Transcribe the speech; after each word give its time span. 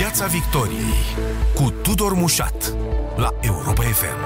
Piața 0.00 0.26
Victoriei 0.26 1.02
cu 1.54 1.70
Tudor 1.82 2.14
Mușat 2.14 2.76
la 3.16 3.30
Europa 3.42 3.82
FM. 3.82 4.18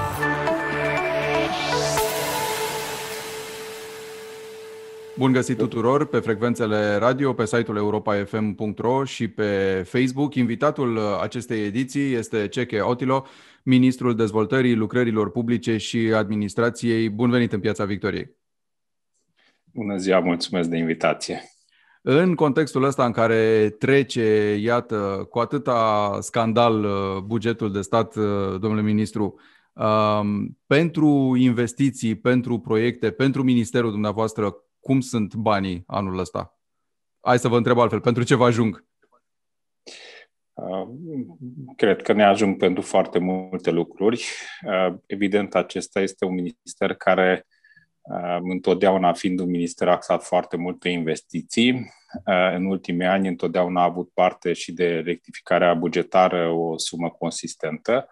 Bun 5.19 5.33
găsit 5.33 5.57
tuturor 5.57 6.07
pe 6.07 6.19
frecvențele 6.19 6.95
radio, 6.95 7.33
pe 7.33 7.47
site-ul 7.47 7.77
europafm.ro 7.77 9.05
și 9.05 9.29
pe 9.29 9.83
Facebook. 9.87 10.35
Invitatul 10.35 10.99
acestei 10.99 11.65
ediții 11.65 12.13
este 12.13 12.49
Ceche 12.49 12.81
Otilo, 12.81 13.27
ministrul 13.63 14.15
dezvoltării, 14.15 14.75
lucrărilor 14.75 15.31
publice 15.31 15.77
și 15.77 15.99
administrației. 15.99 17.09
Bun 17.09 17.31
venit 17.31 17.53
în 17.53 17.61
Piața 17.61 17.85
Victoriei! 17.85 18.37
Bună 19.73 19.97
ziua, 19.97 20.19
mulțumesc 20.19 20.69
de 20.69 20.77
invitație! 20.77 21.54
În 22.07 22.35
contextul 22.35 22.83
ăsta 22.83 23.05
în 23.05 23.13
care 23.13 23.71
trece, 23.71 24.55
iată, 24.61 25.27
cu 25.31 25.39
atâta 25.39 26.19
scandal 26.21 26.85
uh, 26.85 27.23
bugetul 27.23 27.73
de 27.73 27.81
stat, 27.81 28.17
uh, 28.17 28.61
domnule 28.61 28.83
ministru, 28.83 29.41
um, 29.73 30.59
pentru 30.67 31.35
investiții, 31.37 32.15
pentru 32.15 32.59
proiecte, 32.59 33.11
pentru 33.11 33.43
ministerul 33.43 33.91
dumneavoastră, 33.91 34.57
cum 34.81 35.01
sunt 35.01 35.35
banii 35.35 35.83
anul 35.87 36.19
ăsta? 36.19 36.59
Hai 37.21 37.39
să 37.39 37.49
vă 37.49 37.57
întreb 37.57 37.79
altfel, 37.79 38.01
pentru 38.01 38.23
ce 38.23 38.35
vă 38.35 38.45
ajung? 38.45 38.85
Uh, 40.53 40.89
cred 41.77 42.03
că 42.03 42.13
ne 42.13 42.25
ajung 42.25 42.57
pentru 42.57 42.83
foarte 42.83 43.19
multe 43.19 43.71
lucruri. 43.71 44.25
Evident, 45.07 45.55
acesta 45.55 46.01
este 46.01 46.25
un 46.25 46.35
minister 46.35 46.95
care 46.95 47.47
întotdeauna 48.43 49.13
fiind 49.13 49.39
un 49.41 49.51
minister 49.51 49.89
axat 49.89 50.25
foarte 50.25 50.57
mult 50.57 50.79
pe 50.79 50.89
investiții, 50.89 51.93
în 52.55 52.65
ultimii 52.65 53.07
ani 53.07 53.29
întotdeauna 53.29 53.81
a 53.81 53.85
avut 53.85 54.11
parte 54.15 54.53
și 54.53 54.73
de 54.73 54.99
rectificarea 54.99 55.75
bugetară 55.75 56.49
o 56.49 56.79
sumă 56.79 57.11
consistentă. 57.11 58.09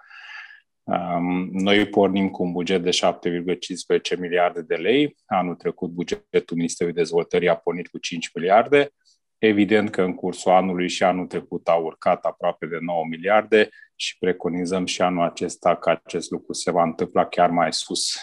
Noi 1.52 1.88
pornim 1.88 2.28
cu 2.28 2.42
un 2.42 2.52
buget 2.52 2.82
de 2.82 2.90
7,15 4.14 4.18
miliarde 4.18 4.60
de 4.62 4.74
lei. 4.74 5.16
Anul 5.26 5.54
trecut 5.54 5.90
bugetul 5.90 6.56
Ministerului 6.56 6.96
Dezvoltării 6.96 7.48
a 7.48 7.56
pornit 7.56 7.88
cu 7.88 7.98
5 7.98 8.30
miliarde. 8.34 8.92
Evident 9.44 9.90
că 9.90 10.02
în 10.02 10.14
cursul 10.14 10.50
anului 10.50 10.88
și 10.88 11.02
anul 11.02 11.26
trecut 11.26 11.68
a 11.68 11.74
urcat 11.74 12.24
aproape 12.24 12.66
de 12.66 12.78
9 12.80 13.04
miliarde 13.10 13.68
și 13.96 14.18
preconizăm 14.18 14.86
și 14.86 15.02
anul 15.02 15.24
acesta 15.24 15.76
că 15.76 15.90
acest 15.90 16.30
lucru 16.30 16.52
se 16.52 16.70
va 16.70 16.82
întâmpla 16.82 17.26
chiar 17.26 17.50
mai 17.50 17.72
sus, 17.72 18.16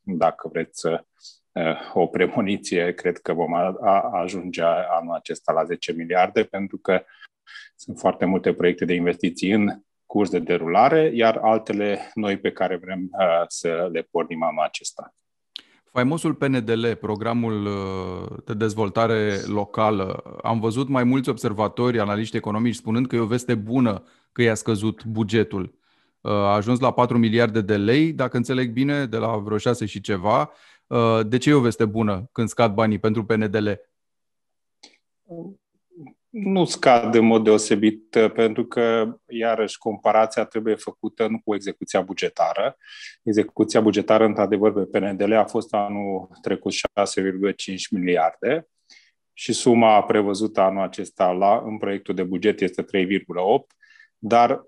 dacă 0.00 0.48
vreți 0.52 0.86
o 1.92 2.06
premoniție, 2.06 2.94
cred 2.94 3.18
că 3.18 3.32
vom 3.32 3.54
ajunge 4.12 4.62
anul 4.90 5.14
acesta 5.14 5.52
la 5.52 5.64
10 5.64 5.92
miliarde, 5.92 6.44
pentru 6.44 6.78
că 6.78 7.04
sunt 7.76 7.98
foarte 7.98 8.24
multe 8.24 8.54
proiecte 8.54 8.84
de 8.84 8.94
investiții 8.94 9.50
în 9.50 9.82
curs 10.06 10.30
de 10.30 10.38
derulare, 10.38 11.10
iar 11.14 11.36
altele 11.36 12.10
noi 12.14 12.38
pe 12.38 12.52
care 12.52 12.76
vrem 12.76 13.10
să 13.48 13.88
le 13.92 14.02
pornim 14.02 14.42
anul 14.42 14.62
acesta. 14.62 15.14
Faimosul 15.94 16.34
PNDL, 16.34 16.90
programul 17.00 17.66
uh, 17.66 18.38
de 18.44 18.54
dezvoltare 18.54 19.40
locală, 19.46 20.12
am 20.42 20.60
văzut 20.60 20.88
mai 20.88 21.04
mulți 21.04 21.28
observatori, 21.28 22.00
analiști 22.00 22.36
economici, 22.36 22.74
spunând 22.74 23.06
că 23.06 23.16
e 23.16 23.18
o 23.18 23.26
veste 23.26 23.54
bună 23.54 24.02
că 24.32 24.42
i-a 24.42 24.54
scăzut 24.54 25.04
bugetul. 25.04 25.74
Uh, 26.20 26.30
a 26.30 26.54
ajuns 26.54 26.80
la 26.80 26.92
4 26.92 27.18
miliarde 27.18 27.60
de 27.60 27.76
lei, 27.76 28.12
dacă 28.12 28.36
înțeleg 28.36 28.72
bine, 28.72 29.06
de 29.06 29.16
la 29.16 29.36
vreo 29.36 29.58
6 29.58 29.86
și 29.86 30.00
ceva. 30.00 30.50
Uh, 30.86 31.20
de 31.26 31.38
ce 31.38 31.50
e 31.50 31.54
o 31.54 31.60
veste 31.60 31.84
bună 31.84 32.28
când 32.32 32.48
scad 32.48 32.74
banii 32.74 32.98
pentru 32.98 33.24
PNDL? 33.24 33.70
Nu 36.34 36.64
scad 36.64 37.14
în 37.14 37.24
mod 37.24 37.44
deosebit, 37.44 38.14
uh, 38.14 38.32
pentru 38.32 38.64
că, 38.64 39.16
iarăși, 39.26 39.78
comparația 39.78 40.44
trebuie 40.44 40.74
făcută 40.74 41.26
nu 41.26 41.40
cu 41.44 41.54
execuția 41.54 42.00
bugetară. 42.00 42.76
Execuția 43.22 43.80
bugetară, 43.80 44.24
într-adevăr, 44.24 44.72
pe 44.72 44.98
PNDL 44.98 45.32
a 45.32 45.44
fost 45.44 45.74
anul 45.74 46.28
trecut 46.42 46.72
6,5 46.72 47.88
miliarde 47.90 48.68
și 49.32 49.52
suma 49.52 50.02
prevăzută 50.02 50.60
anul 50.60 50.82
acesta 50.82 51.30
la, 51.30 51.62
în 51.64 51.78
proiectul 51.78 52.14
de 52.14 52.22
buget 52.22 52.60
este 52.60 52.82
3,8, 52.82 52.88
dar 54.18 54.62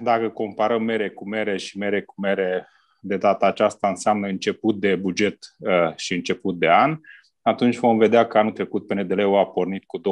dacă 0.00 0.28
comparăm 0.28 0.82
mere 0.82 1.10
cu 1.10 1.28
mere 1.28 1.56
și 1.56 1.78
mere 1.78 2.02
cu 2.02 2.14
mere, 2.20 2.68
de 3.00 3.16
data 3.16 3.46
aceasta 3.46 3.88
înseamnă 3.88 4.26
început 4.26 4.80
de 4.80 4.96
buget 4.96 5.38
uh, 5.58 5.96
și 5.96 6.14
început 6.14 6.58
de 6.58 6.68
an, 6.68 6.98
atunci 7.48 7.76
vom 7.76 7.98
vedea 7.98 8.26
că 8.26 8.38
anul 8.38 8.52
trecut 8.52 8.86
PNDL-ul 8.86 9.38
a 9.38 9.46
pornit 9.46 9.84
cu 9.84 9.98
2,2 9.98 10.04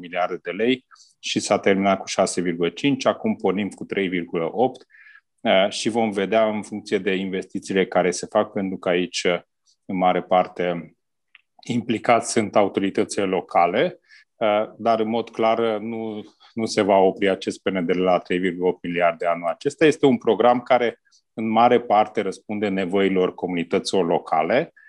miliarde 0.00 0.38
de 0.42 0.50
lei 0.50 0.86
și 1.18 1.40
s-a 1.40 1.58
terminat 1.58 1.98
cu 1.98 2.04
6,5, 2.08 2.96
acum 3.02 3.36
pornim 3.36 3.68
cu 3.68 3.86
3,8 3.86 3.90
uh, 4.52 5.68
și 5.68 5.88
vom 5.88 6.10
vedea 6.10 6.48
în 6.48 6.62
funcție 6.62 6.98
de 6.98 7.14
investițiile 7.14 7.86
care 7.86 8.10
se 8.10 8.26
fac, 8.26 8.52
pentru 8.52 8.78
că 8.78 8.88
aici, 8.88 9.22
uh, 9.22 9.40
în 9.84 9.96
mare 9.96 10.22
parte, 10.22 10.94
implicați 11.66 12.32
sunt 12.32 12.56
autoritățile 12.56 13.24
locale, 13.24 14.00
uh, 14.34 14.70
dar 14.76 15.00
în 15.00 15.08
mod 15.08 15.30
clar 15.30 15.78
nu, 15.78 16.24
nu 16.54 16.64
se 16.64 16.82
va 16.82 16.96
opri 16.96 17.28
acest 17.28 17.62
PNDL 17.62 18.00
la 18.00 18.18
3,8 18.18 18.80
miliarde 18.82 19.26
anul 19.26 19.48
acesta. 19.48 19.84
Este 19.84 20.06
un 20.06 20.18
program 20.18 20.60
care 20.60 21.00
în 21.34 21.48
mare 21.48 21.80
parte 21.80 22.20
răspunde 22.20 22.68
nevoilor 22.68 23.34
comunităților 23.34 24.06
locale, 24.06 24.72
Uh, 24.72 24.82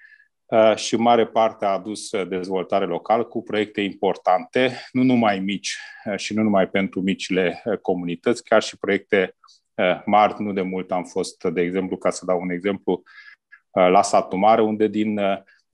și 0.76 0.96
mare 0.96 1.28
parte 1.28 1.66
a 1.66 1.70
adus 1.70 2.12
uh, 2.12 2.28
dezvoltare 2.28 2.86
locală 2.86 3.24
cu 3.24 3.44
proiecte 3.44 3.82
importante, 3.82 4.82
nu 4.92 5.04
numai 5.04 5.40
mici 5.40 5.78
uh, 6.06 6.18
și 6.18 6.34
nu 6.34 6.44
numai 6.44 6.68
pentru 6.70 7.02
micile 7.02 7.64
comunități, 7.82 8.44
chiar 8.44 8.62
și 8.62 8.78
proiecte 8.78 9.36
mari. 10.06 10.36
Nu 10.38 10.54
de 10.54 10.62
mult 10.62 10.92
am 10.92 11.04
fost, 11.04 11.44
de 11.44 11.62
exemplu, 11.62 11.98
ca 11.98 12.10
să 12.10 12.26
dau 12.26 12.42
un 12.42 12.50
exemplu, 12.50 13.04
la 13.72 14.02
Satu 14.02 14.36
Mare, 14.36 14.62
unde 14.62 14.88
din 14.88 15.20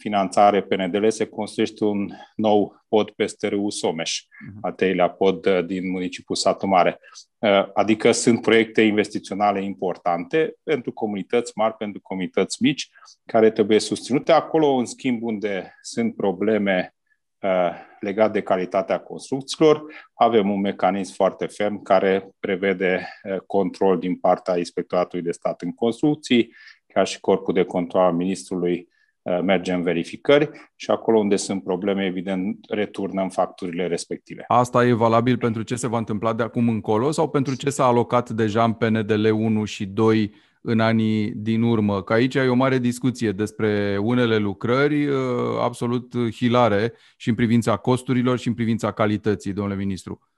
finanțare 0.01 0.62
PNDL 0.62 1.07
se 1.07 1.25
construiește 1.25 1.84
un 1.84 2.09
nou 2.35 2.84
pod 2.88 3.09
peste 3.09 3.47
râul 3.47 3.72
Someș, 3.72 4.22
uh-huh. 4.22 4.59
a 4.62 4.72
treilea 4.72 5.09
pod 5.09 5.45
uh, 5.45 5.66
din 5.66 5.89
municipiul 5.89 6.38
Satu 6.38 6.67
Mare. 6.67 7.00
Uh, 7.38 7.67
adică 7.73 8.11
sunt 8.11 8.41
proiecte 8.41 8.81
investiționale 8.81 9.63
importante 9.63 10.56
pentru 10.63 10.91
comunități 10.91 11.51
mari, 11.56 11.73
pentru 11.73 12.01
comunități 12.01 12.63
mici, 12.63 12.90
care 13.25 13.51
trebuie 13.51 13.79
susținute. 13.79 14.31
Acolo, 14.31 14.67
în 14.67 14.85
schimb, 14.85 15.23
unde 15.23 15.78
sunt 15.81 16.16
probleme 16.16 16.95
uh, 17.40 17.72
legate 18.00 18.31
de 18.31 18.41
calitatea 18.41 19.00
construcțiilor, 19.00 19.84
avem 20.13 20.50
un 20.50 20.59
mecanism 20.59 21.13
foarte 21.13 21.45
ferm 21.45 21.81
care 21.81 22.29
prevede 22.40 23.07
control 23.45 24.00
din 24.00 24.16
partea 24.16 24.57
Inspectoratului 24.57 25.25
de 25.25 25.31
Stat 25.31 25.61
în 25.61 25.73
construcții, 25.73 26.56
ca 26.94 27.03
și 27.03 27.19
corpul 27.19 27.53
de 27.53 27.63
control 27.63 28.01
al 28.01 28.13
ministrului 28.13 28.75
Uh, 28.79 29.00
mergem 29.24 29.76
în 29.76 29.84
verificări 29.84 30.50
și 30.76 30.92
acolo 30.92 31.20
unde 31.20 31.36
sunt 31.36 31.64
probleme, 31.64 32.06
evident, 32.06 32.58
returnăm 32.70 33.30
facturile 33.30 33.88
respective. 33.88 34.44
Asta 34.48 34.86
e 34.86 34.94
valabil 34.94 35.38
pentru 35.38 35.62
ce 35.62 35.76
se 35.76 35.88
va 35.88 35.98
întâmpla 35.98 36.34
de 36.34 36.44
acum 36.44 36.70
încolo 36.70 37.12
sau 37.12 37.30
pentru 37.30 37.56
ce 37.56 37.70
s-a 37.70 37.86
alocat 37.86 38.30
deja 38.30 38.64
în 38.64 38.74
PNDL 38.74 39.26
1 39.26 39.66
și 39.66 39.86
2 39.86 40.34
în 40.62 40.80
anii 40.80 41.32
din 41.32 41.62
urmă? 41.62 42.04
Că 42.04 42.14
aici 42.14 42.36
e 42.36 42.48
o 42.48 42.56
mare 42.56 42.78
discuție 42.78 43.32
despre 43.32 43.98
unele 43.98 44.38
lucrări 44.38 45.08
uh, 45.08 45.16
absolut 45.59 46.14
hilare 46.32 46.94
și 47.18 47.30
în 47.30 47.36
privința 47.36 47.76
costurilor 47.76 48.40
și 48.40 48.48
în 48.48 48.53
privința 48.53 48.92
calității, 48.92 49.53
domnule 49.53 49.78
ministru. 49.78 50.30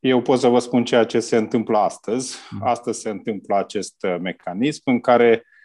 Eu 0.00 0.22
pot 0.22 0.38
să 0.38 0.48
vă 0.48 0.58
spun 0.58 0.84
ceea 0.84 1.04
ce 1.04 1.20
se 1.20 1.36
întâmplă 1.36 1.78
astăzi. 1.78 2.36
Mm. 2.50 2.60
Astăzi 2.62 3.00
se 3.00 3.08
întâmplă 3.08 3.56
acest 3.56 4.02
uh, 4.02 4.16
mecanism 4.20 4.82
în 4.84 5.00
care 5.00 5.30
Uh, 5.30 5.56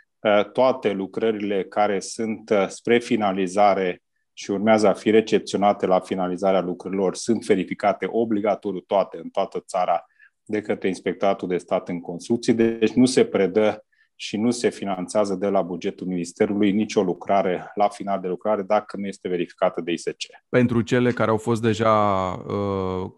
toate 0.54 0.92
lucrările 0.92 1.64
care 1.64 2.00
sunt 2.00 2.50
uh, 2.50 2.68
spre 2.68 3.00
finalizare 3.00 4.02
și 4.34 4.52
urmează 4.52 4.88
a 4.88 4.94
fi 4.94 5.10
recepționate 5.10 5.86
la 5.86 6.00
finalizarea 6.00 6.62
lucrărilor 6.62 7.16
sunt 7.16 7.46
verificate 7.46 8.08
obligatoriu 8.10 8.80
toate 8.80 9.20
în 9.24 9.30
toată 9.30 9.64
țara 9.68 10.06
de 10.46 10.62
către 10.62 10.88
Inspectoratul 10.88 11.48
de 11.48 11.58
Stat 11.58 11.90
în 11.90 12.02
Construcții, 12.02 12.54
deci 12.54 12.92
nu 12.92 13.06
se 13.06 13.26
predă 13.26 13.86
și 14.16 14.38
nu 14.38 14.52
se 14.52 14.70
finanțează 14.70 15.36
de 15.36 15.48
la 15.48 15.62
bugetul 15.62 16.08
Ministerului 16.08 16.72
nicio 16.72 17.02
lucrare 17.02 17.72
la 17.76 17.88
final 17.88 18.20
de 18.20 18.28
lucrare 18.28 18.62
dacă 18.62 18.98
nu 18.98 19.08
este 19.08 19.28
verificată 19.28 19.82
de 19.82 19.92
ISC. 19.92 20.10
Pentru 20.50 20.82
cele 20.82 21.12
care 21.12 21.30
au 21.30 21.38
fost 21.38 21.62
deja 21.62 21.92
uh, 22.32 23.12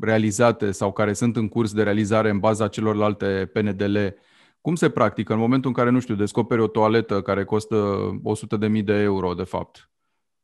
realizate 0.00 0.70
sau 0.70 0.92
care 0.92 1.12
sunt 1.12 1.36
în 1.36 1.48
curs 1.48 1.72
de 1.72 1.82
realizare 1.82 2.30
în 2.30 2.38
baza 2.38 2.68
celorlalte 2.68 3.50
PNDL, 3.52 3.96
cum 4.60 4.74
se 4.74 4.90
practică 4.90 5.32
în 5.32 5.38
momentul 5.38 5.70
în 5.70 5.76
care, 5.76 5.90
nu 5.90 6.00
știu, 6.00 6.14
descoperi 6.14 6.60
o 6.60 6.66
toaletă 6.66 7.22
care 7.22 7.44
costă 7.44 8.10
100.000 8.68 8.84
de 8.84 8.92
euro, 8.92 9.34
de 9.34 9.44
fapt, 9.44 9.90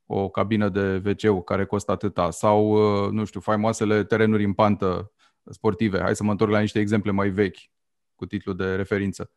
o 0.07 0.29
cabină 0.29 0.69
de 0.69 1.17
wc 1.27 1.45
care 1.45 1.65
costă 1.65 1.93
atâta, 1.93 2.31
sau, 2.31 2.71
uh, 2.71 3.11
nu 3.11 3.25
știu, 3.25 3.41
faimoasele 3.41 4.05
terenuri 4.05 4.45
în 4.45 4.53
pantă 4.53 5.13
sportive. 5.51 6.01
Hai 6.01 6.17
să 6.17 6.25
mă 6.25 6.31
întorc 6.31 6.51
la 6.51 6.61
niște 6.61 6.79
exemple 6.79 7.11
mai 7.11 7.29
vechi, 7.29 7.59
cu 8.15 8.27
titlu 8.27 8.53
de 8.53 8.75
referință. 8.75 9.31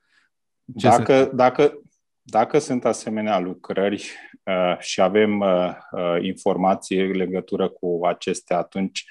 Ce 0.77 0.87
dacă, 0.87 1.23
se... 1.23 1.31
dacă, 1.33 1.81
dacă 2.21 2.59
sunt 2.59 2.85
asemenea 2.85 3.39
lucrări 3.39 4.11
uh, 4.43 4.79
și 4.79 5.01
avem 5.01 5.39
uh, 5.39 5.71
uh, 5.91 6.17
informații 6.21 6.99
în 6.99 7.11
legătură 7.11 7.69
cu 7.69 7.99
acestea, 8.05 8.57
atunci 8.57 9.05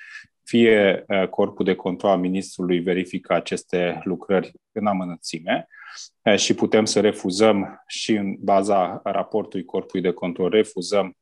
fie 0.48 1.04
corpul 1.30 1.64
de 1.64 1.74
control 1.74 2.10
al 2.10 2.18
ministrului 2.18 2.78
verifică 2.78 3.34
aceste 3.34 4.00
lucrări 4.04 4.52
în 4.72 4.86
amănățime 4.86 5.66
și 6.36 6.54
putem 6.54 6.84
să 6.84 7.00
refuzăm 7.00 7.82
și 7.86 8.12
în 8.12 8.36
baza 8.38 9.00
raportului 9.04 9.64
corpului 9.64 10.02
de 10.02 10.10
control, 10.10 10.50
refuzăm 10.50 11.16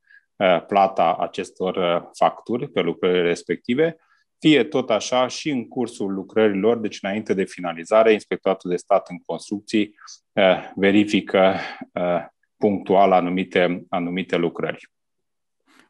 plata 0.67 1.15
acestor 1.19 2.03
facturi 2.13 2.69
pe 2.69 2.81
lucrările 2.81 3.21
respective, 3.21 3.97
fie 4.39 4.63
tot 4.63 4.89
așa 4.89 5.27
și 5.27 5.49
în 5.49 5.67
cursul 5.67 6.13
lucrărilor, 6.13 6.77
deci 6.77 6.99
înainte 7.01 7.33
de 7.33 7.43
finalizare, 7.43 8.11
Inspectoratul 8.11 8.69
de 8.69 8.75
Stat 8.75 9.09
în 9.09 9.17
Construcții 9.17 9.95
verifică 10.75 11.55
punctual 12.57 13.11
anumite, 13.11 13.85
anumite 13.89 14.37
lucrări. 14.37 14.89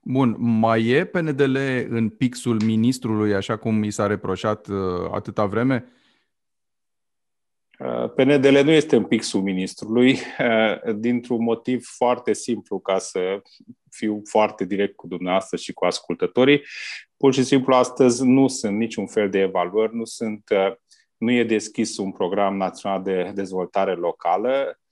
Bun, 0.10 0.36
mai 0.40 0.86
e 0.86 1.06
PNDL 1.06 1.58
în 1.90 2.10
pixul 2.10 2.62
ministrului, 2.64 3.34
așa 3.34 3.58
cum 3.58 3.84
i 3.84 3.92
s-a 3.92 4.08
reproșat 4.08 4.68
uh, 4.68 5.10
atâta 5.12 5.46
vreme? 5.46 5.86
Uh, 7.80 8.10
PNDL 8.16 8.58
nu 8.64 8.72
este 8.72 8.96
în 8.96 9.04
pixul 9.04 9.42
ministrului, 9.42 10.12
uh, 10.40 10.96
dintr-un 10.96 11.44
motiv 11.44 11.86
foarte 11.86 12.34
simplu, 12.34 12.80
ca 12.80 12.98
să 12.98 13.42
fiu 13.90 14.22
foarte 14.24 14.66
direct 14.66 14.96
cu 14.96 15.08
dumneavoastră 15.08 15.58
și 15.58 15.74
cu 15.74 15.86
ascultătorii. 15.86 16.62
Pur 17.18 17.34
și 17.34 17.44
simplu, 17.44 17.74
astăzi 17.74 18.26
nu 18.26 18.48
sunt 18.48 18.78
niciun 18.78 19.08
fel 19.08 19.30
de 19.30 19.40
evaluări, 19.40 19.96
nu, 19.96 20.06
sunt, 20.06 20.44
nu 21.18 21.32
e 21.32 21.44
deschis 21.44 21.98
un 21.98 22.12
program 22.12 22.58
național 22.58 23.04
de 23.04 23.32
dezvoltare 23.36 23.94
locală, 23.94 24.52
Uh, 24.68 24.87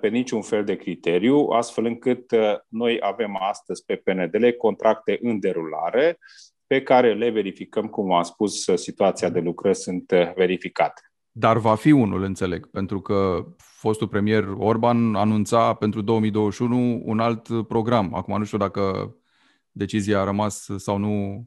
pe 0.00 0.08
niciun 0.08 0.42
fel 0.42 0.64
de 0.64 0.76
criteriu, 0.76 1.46
astfel 1.46 1.84
încât 1.84 2.30
uh, 2.30 2.54
noi 2.68 2.98
avem 3.00 3.36
astăzi 3.40 3.84
pe 3.84 3.96
PNDL 3.96 4.48
contracte 4.48 5.18
în 5.22 5.40
derulare 5.40 6.18
pe 6.66 6.82
care 6.82 7.14
le 7.14 7.30
verificăm, 7.30 7.86
cum 7.86 8.12
am 8.12 8.22
spus, 8.22 8.66
uh, 8.66 8.78
situația 8.78 9.28
de 9.28 9.40
lucrări 9.40 9.76
sunt 9.76 10.12
verificate. 10.34 11.02
Dar 11.30 11.58
va 11.58 11.74
fi 11.74 11.90
unul, 11.90 12.22
înțeleg, 12.22 12.70
pentru 12.70 13.00
că 13.00 13.46
fostul 13.56 14.08
premier 14.08 14.44
Orban 14.58 15.14
anunța 15.14 15.74
pentru 15.74 16.00
2021 16.00 17.02
un 17.04 17.20
alt 17.20 17.66
program. 17.66 18.14
Acum 18.14 18.38
nu 18.38 18.44
știu 18.44 18.58
dacă 18.58 19.14
decizia 19.70 20.20
a 20.20 20.24
rămas 20.24 20.66
sau 20.76 20.96
nu 20.96 21.44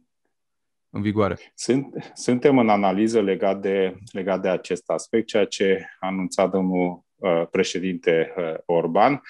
în 0.90 1.02
vigoare. 1.02 1.38
Sunt, 1.56 2.12
suntem 2.14 2.58
în 2.58 2.70
analiză 2.70 3.22
legat 3.22 3.62
de, 3.62 3.96
legat 4.12 4.42
de 4.42 4.50
acest 4.50 4.90
aspect, 4.90 5.28
ceea 5.28 5.46
ce 5.46 5.86
a 6.00 6.08
anunțat 6.08 6.52
domnul 6.52 7.04
Uh, 7.11 7.11
președinte 7.52 8.34
uh, 8.38 8.54
Orban, 8.66 9.22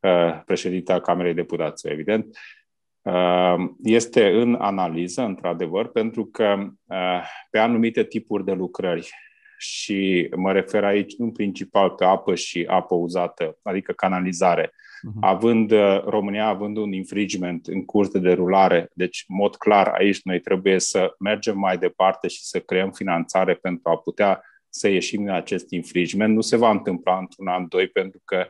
uh, 0.00 0.40
președintea 0.44 1.00
Camerei 1.00 1.34
Deputaților, 1.34 1.92
evident, 1.92 2.38
este 3.82 4.30
în 4.30 4.54
analiză, 4.54 5.22
într-adevăr, 5.22 5.88
pentru 5.88 6.26
că 6.26 6.68
pe 7.50 7.58
anumite 7.58 8.04
tipuri 8.04 8.44
de 8.44 8.52
lucrări 8.52 9.10
și 9.58 10.28
mă 10.36 10.52
refer 10.52 10.84
aici 10.84 11.14
în 11.18 11.32
principal 11.32 11.90
pe 11.90 12.04
apă 12.04 12.34
și 12.34 12.64
apă 12.68 12.94
uzată, 12.94 13.58
adică 13.62 13.92
canalizare, 13.92 14.66
uh-huh. 14.66 15.20
având 15.20 15.72
România 16.04 16.46
având 16.46 16.76
un 16.76 16.92
infringement 16.92 17.66
în 17.66 17.84
curs 17.84 18.08
de 18.08 18.18
derulare, 18.18 18.90
deci 18.94 19.24
în 19.28 19.36
mod 19.36 19.56
clar 19.56 19.86
aici 19.86 20.22
noi 20.22 20.40
trebuie 20.40 20.78
să 20.78 21.14
mergem 21.18 21.58
mai 21.58 21.78
departe 21.78 22.28
și 22.28 22.44
să 22.44 22.60
creăm 22.60 22.90
finanțare 22.90 23.54
pentru 23.54 23.90
a 23.90 23.96
putea 23.96 24.42
să 24.70 24.88
ieșim 24.88 25.22
din 25.22 25.32
acest 25.32 25.70
infringement. 25.70 26.34
Nu 26.34 26.40
se 26.40 26.56
va 26.56 26.70
întâmpla 26.70 27.18
într-un 27.18 27.48
an, 27.48 27.66
doi, 27.68 27.88
pentru 27.88 28.20
că 28.24 28.46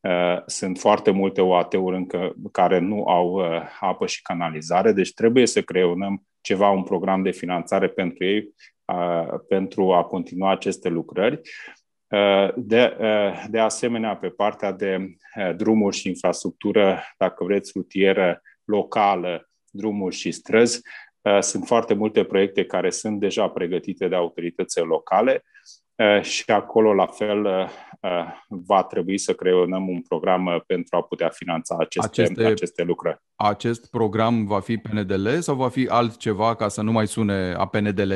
uh, 0.00 0.42
sunt 0.46 0.78
foarte 0.78 1.10
multe 1.10 1.40
OAT-uri 1.40 1.96
încă 1.96 2.34
care 2.52 2.78
nu 2.78 3.04
au 3.04 3.32
uh, 3.32 3.62
apă 3.80 4.06
și 4.06 4.22
canalizare, 4.22 4.92
deci 4.92 5.12
trebuie 5.12 5.46
să 5.46 5.62
creionăm 5.62 6.26
ceva, 6.40 6.70
un 6.70 6.82
program 6.82 7.22
de 7.22 7.30
finanțare 7.30 7.88
pentru 7.88 8.24
ei, 8.24 8.48
uh, 8.84 9.38
pentru 9.48 9.92
a 9.92 10.04
continua 10.04 10.50
aceste 10.50 10.88
lucrări. 10.88 11.40
Uh, 12.08 12.48
de, 12.56 12.96
uh, 13.00 13.44
de 13.48 13.58
asemenea, 13.58 14.16
pe 14.16 14.28
partea 14.28 14.72
de 14.72 14.96
uh, 15.36 15.56
drumuri 15.56 15.96
și 15.96 16.08
infrastructură, 16.08 17.02
dacă 17.18 17.44
vreți, 17.44 17.72
rutieră 17.74 18.42
locală, 18.64 19.50
drumuri 19.70 20.14
și 20.14 20.30
străzi, 20.30 20.80
Uh, 20.80 21.05
sunt 21.40 21.66
foarte 21.66 21.94
multe 21.94 22.24
proiecte 22.24 22.64
care 22.64 22.90
sunt 22.90 23.20
deja 23.20 23.48
pregătite 23.48 24.08
de 24.08 24.14
autoritățile 24.14 24.84
locale 24.84 25.44
uh, 25.94 26.22
și 26.22 26.50
acolo, 26.50 26.94
la 26.94 27.06
fel, 27.06 27.44
uh, 27.44 28.26
va 28.48 28.84
trebui 28.84 29.18
să 29.18 29.34
creionăm 29.34 29.88
un 29.88 30.02
program 30.02 30.64
pentru 30.66 30.96
a 30.96 31.02
putea 31.02 31.28
finanța 31.28 31.76
aceste, 31.78 32.22
aceste, 32.22 32.44
aceste 32.44 32.82
lucrări. 32.82 33.22
Acest 33.34 33.90
program 33.90 34.46
va 34.46 34.60
fi 34.60 34.76
PNDL 34.76 35.28
sau 35.38 35.54
va 35.54 35.68
fi 35.68 35.86
altceva 35.88 36.54
ca 36.54 36.68
să 36.68 36.82
nu 36.82 36.92
mai 36.92 37.06
sune 37.06 37.54
a 37.56 37.66
PNDL? 37.66 38.14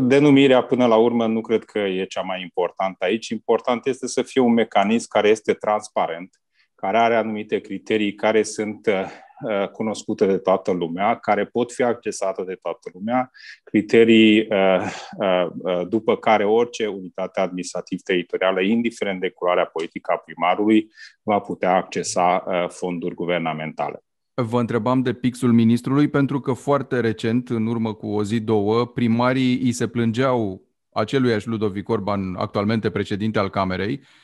Denumirea 0.00 0.62
până 0.62 0.86
la 0.86 0.96
urmă 0.96 1.26
nu 1.26 1.40
cred 1.40 1.64
că 1.64 1.78
e 1.78 2.04
cea 2.04 2.22
mai 2.22 2.42
importantă 2.42 3.04
aici. 3.04 3.28
Important 3.28 3.86
este 3.86 4.06
să 4.06 4.22
fie 4.22 4.40
un 4.40 4.52
mecanism 4.52 5.08
care 5.08 5.28
este 5.28 5.52
transparent, 5.52 6.40
care 6.74 6.98
are 6.98 7.16
anumite 7.16 7.60
criterii 7.60 8.14
care 8.14 8.42
sunt 8.42 8.86
Uh, 8.86 9.29
cunoscute 9.72 10.26
de 10.26 10.38
toată 10.38 10.72
lumea, 10.72 11.16
care 11.16 11.44
pot 11.44 11.72
fi 11.72 11.82
accesate 11.82 12.42
de 12.42 12.58
toată 12.62 12.90
lumea, 12.92 13.30
criterii 13.64 14.40
uh, 14.40 14.92
uh, 15.18 15.86
după 15.88 16.16
care 16.16 16.44
orice 16.44 16.86
unitate 16.86 17.40
administrativ-teritorială, 17.40 18.60
indiferent 18.60 19.20
de 19.20 19.30
culoarea 19.30 19.64
politică 19.64 20.12
a 20.12 20.16
primarului, 20.16 20.90
va 21.22 21.38
putea 21.38 21.74
accesa 21.74 22.44
fonduri 22.68 23.14
guvernamentale. 23.14 24.02
Vă 24.34 24.60
întrebam 24.60 25.02
de 25.02 25.12
pixul 25.12 25.52
ministrului 25.52 26.08
pentru 26.08 26.40
că 26.40 26.52
foarte 26.52 27.00
recent, 27.00 27.48
în 27.48 27.66
urmă 27.66 27.94
cu 27.94 28.06
o 28.06 28.24
zi, 28.24 28.40
două, 28.40 28.86
primarii 28.86 29.60
îi 29.62 29.72
se 29.72 29.86
plângeau 29.86 30.62
aceluiași 30.92 31.48
Ludovic 31.48 31.88
Orban, 31.88 32.34
actualmente 32.36 32.90
președinte 32.90 33.38
al 33.38 33.50
Camerei, 33.50 34.00
Uh, 34.00 34.19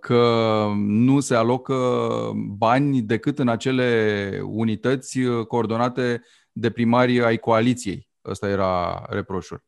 că 0.00 0.66
nu 0.76 1.20
se 1.20 1.34
alocă 1.34 1.74
bani 2.34 3.02
decât 3.02 3.38
în 3.38 3.48
acele 3.48 4.40
unități 4.44 5.18
uh, 5.18 5.46
coordonate 5.46 6.22
de 6.52 6.70
primarii 6.70 7.22
ai 7.22 7.36
coaliției. 7.36 8.08
Ăsta 8.24 8.48
era 8.48 9.04
reproșul. 9.08 9.64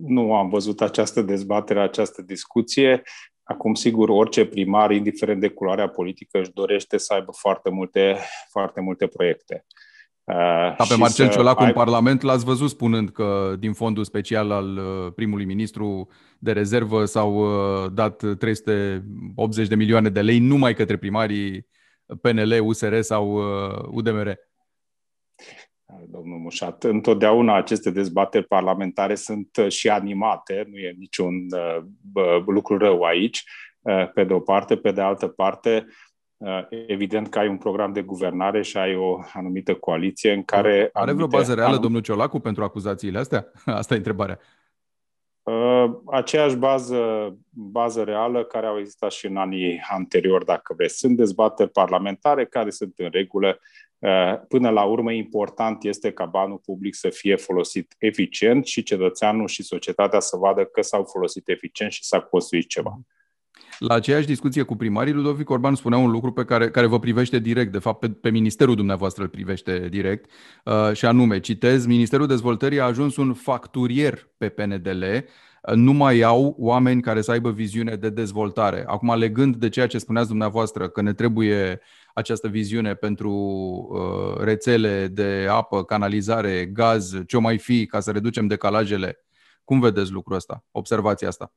Nu 0.00 0.34
am 0.34 0.48
văzut 0.48 0.80
această 0.80 1.22
dezbatere, 1.22 1.80
această 1.80 2.22
discuție. 2.22 3.02
Acum, 3.42 3.74
sigur, 3.74 4.08
orice 4.08 4.46
primar, 4.46 4.90
indiferent 4.90 5.40
de 5.40 5.48
culoarea 5.48 5.88
politică, 5.88 6.38
își 6.38 6.52
dorește 6.52 6.96
să 6.96 7.14
aibă 7.14 7.32
foarte 7.32 7.70
multe, 7.70 8.16
foarte 8.50 8.80
multe 8.80 9.06
proiecte. 9.06 9.66
Ca 10.26 10.84
pe 10.88 10.94
Marcel 10.98 11.30
Ciolacu 11.30 11.62
ai... 11.62 11.66
în 11.66 11.72
Parlament 11.72 12.22
l-ați 12.22 12.44
văzut 12.44 12.68
spunând 12.68 13.10
că 13.10 13.54
din 13.58 13.72
fondul 13.72 14.04
special 14.04 14.50
al 14.50 14.76
uh, 14.76 15.12
primului 15.14 15.44
ministru 15.44 16.08
de 16.38 16.52
rezervă 16.52 17.04
s-au 17.04 17.34
uh, 17.34 17.92
dat 17.92 18.24
380 18.38 19.68
de 19.68 19.74
milioane 19.74 20.08
de 20.08 20.20
lei 20.20 20.38
numai 20.38 20.74
către 20.74 20.96
primarii 20.96 21.66
PNL, 22.20 22.60
USR 22.62 23.00
sau 23.00 23.38
UDMR. 23.90 24.26
Uh, 24.26 26.02
domnul 26.08 26.38
Mușat, 26.38 26.84
întotdeauna 26.84 27.56
aceste 27.56 27.90
dezbateri 27.90 28.46
parlamentare 28.46 29.14
sunt 29.14 29.48
și 29.68 29.88
animate, 29.88 30.66
nu 30.70 30.76
e 30.76 30.94
niciun 30.98 31.34
lucru 32.46 32.78
rău 32.78 33.02
aici, 33.02 33.44
pe 34.14 34.24
de 34.24 34.32
o 34.32 34.40
parte, 34.40 34.76
pe 34.76 34.90
de 34.90 35.00
altă 35.00 35.26
parte, 35.26 35.86
Uh, 35.86 35.94
evident 36.86 37.28
că 37.28 37.38
ai 37.38 37.48
un 37.48 37.56
program 37.58 37.92
de 37.92 38.02
guvernare 38.02 38.62
și 38.62 38.76
ai 38.76 38.96
o 38.96 39.18
anumită 39.32 39.74
coaliție 39.74 40.32
în 40.32 40.44
care... 40.44 40.90
Are 40.92 41.12
vreo 41.12 41.26
bază 41.26 41.54
reală, 41.54 41.68
anum... 41.68 41.82
domnul 41.82 42.00
Ciolacu, 42.00 42.38
pentru 42.38 42.64
acuzațiile 42.64 43.18
astea? 43.18 43.52
Asta 43.64 43.94
e 43.94 43.96
întrebarea. 43.96 44.38
Uh, 45.42 45.90
aceeași 46.06 46.56
bază, 46.56 47.36
bază 47.50 48.02
reală 48.02 48.44
care 48.44 48.66
au 48.66 48.78
existat 48.78 49.10
și 49.10 49.26
în 49.26 49.36
anii 49.36 49.80
anteriori, 49.90 50.44
dacă 50.44 50.74
vreți. 50.76 50.98
Sunt 50.98 51.16
dezbateri 51.16 51.70
parlamentare 51.70 52.46
care 52.46 52.70
sunt 52.70 52.92
în 52.96 53.08
regulă. 53.10 53.58
Uh, 53.98 54.40
până 54.48 54.70
la 54.70 54.84
urmă, 54.84 55.12
important 55.12 55.84
este 55.84 56.12
ca 56.12 56.24
banul 56.24 56.60
public 56.64 56.94
să 56.94 57.08
fie 57.08 57.36
folosit 57.36 57.94
eficient 57.98 58.66
și 58.66 58.82
cetățeanul 58.82 59.46
și 59.46 59.62
societatea 59.62 60.20
să 60.20 60.36
vadă 60.36 60.64
că 60.64 60.82
s-au 60.82 61.04
folosit 61.04 61.48
eficient 61.48 61.92
și 61.92 62.04
s-a 62.04 62.20
construit 62.20 62.68
ceva. 62.68 62.98
La 63.78 63.94
aceeași 63.94 64.26
discuție 64.26 64.62
cu 64.62 64.76
primarii, 64.76 65.12
Ludovic 65.12 65.50
Orban 65.50 65.74
spunea 65.74 65.98
un 65.98 66.10
lucru 66.10 66.32
pe 66.32 66.44
care, 66.44 66.70
care 66.70 66.86
vă 66.86 66.98
privește 66.98 67.38
direct, 67.38 67.72
de 67.72 67.78
fapt 67.78 68.00
pe, 68.00 68.08
pe 68.08 68.30
ministerul 68.30 68.74
dumneavoastră 68.74 69.22
îl 69.22 69.28
privește 69.28 69.88
direct, 69.88 70.30
uh, 70.64 70.92
și 70.92 71.06
anume, 71.06 71.40
citez, 71.40 71.86
Ministerul 71.86 72.26
Dezvoltării 72.26 72.80
a 72.80 72.84
ajuns 72.84 73.16
un 73.16 73.34
facturier 73.34 74.28
pe 74.36 74.48
PNDL, 74.48 75.02
uh, 75.02 75.74
nu 75.74 75.92
mai 75.92 76.20
au 76.20 76.56
oameni 76.58 77.02
care 77.02 77.20
să 77.20 77.30
aibă 77.30 77.50
viziune 77.50 77.94
de 77.96 78.10
dezvoltare. 78.10 78.84
Acum, 78.86 79.18
legând 79.18 79.56
de 79.56 79.68
ceea 79.68 79.86
ce 79.86 79.98
spuneați 79.98 80.28
dumneavoastră, 80.28 80.88
că 80.88 81.00
ne 81.00 81.12
trebuie 81.12 81.80
această 82.14 82.48
viziune 82.48 82.94
pentru 82.94 83.30
uh, 83.30 84.44
rețele 84.44 85.06
de 85.06 85.46
apă, 85.50 85.84
canalizare, 85.84 86.66
gaz, 86.66 87.24
ce 87.26 87.36
o 87.36 87.40
mai 87.40 87.58
fi, 87.58 87.86
ca 87.86 88.00
să 88.00 88.10
reducem 88.10 88.46
decalajele, 88.46 89.18
cum 89.64 89.80
vedeți 89.80 90.12
lucrul 90.12 90.36
ăsta, 90.36 90.64
observația 90.70 91.28
asta? 91.28 91.52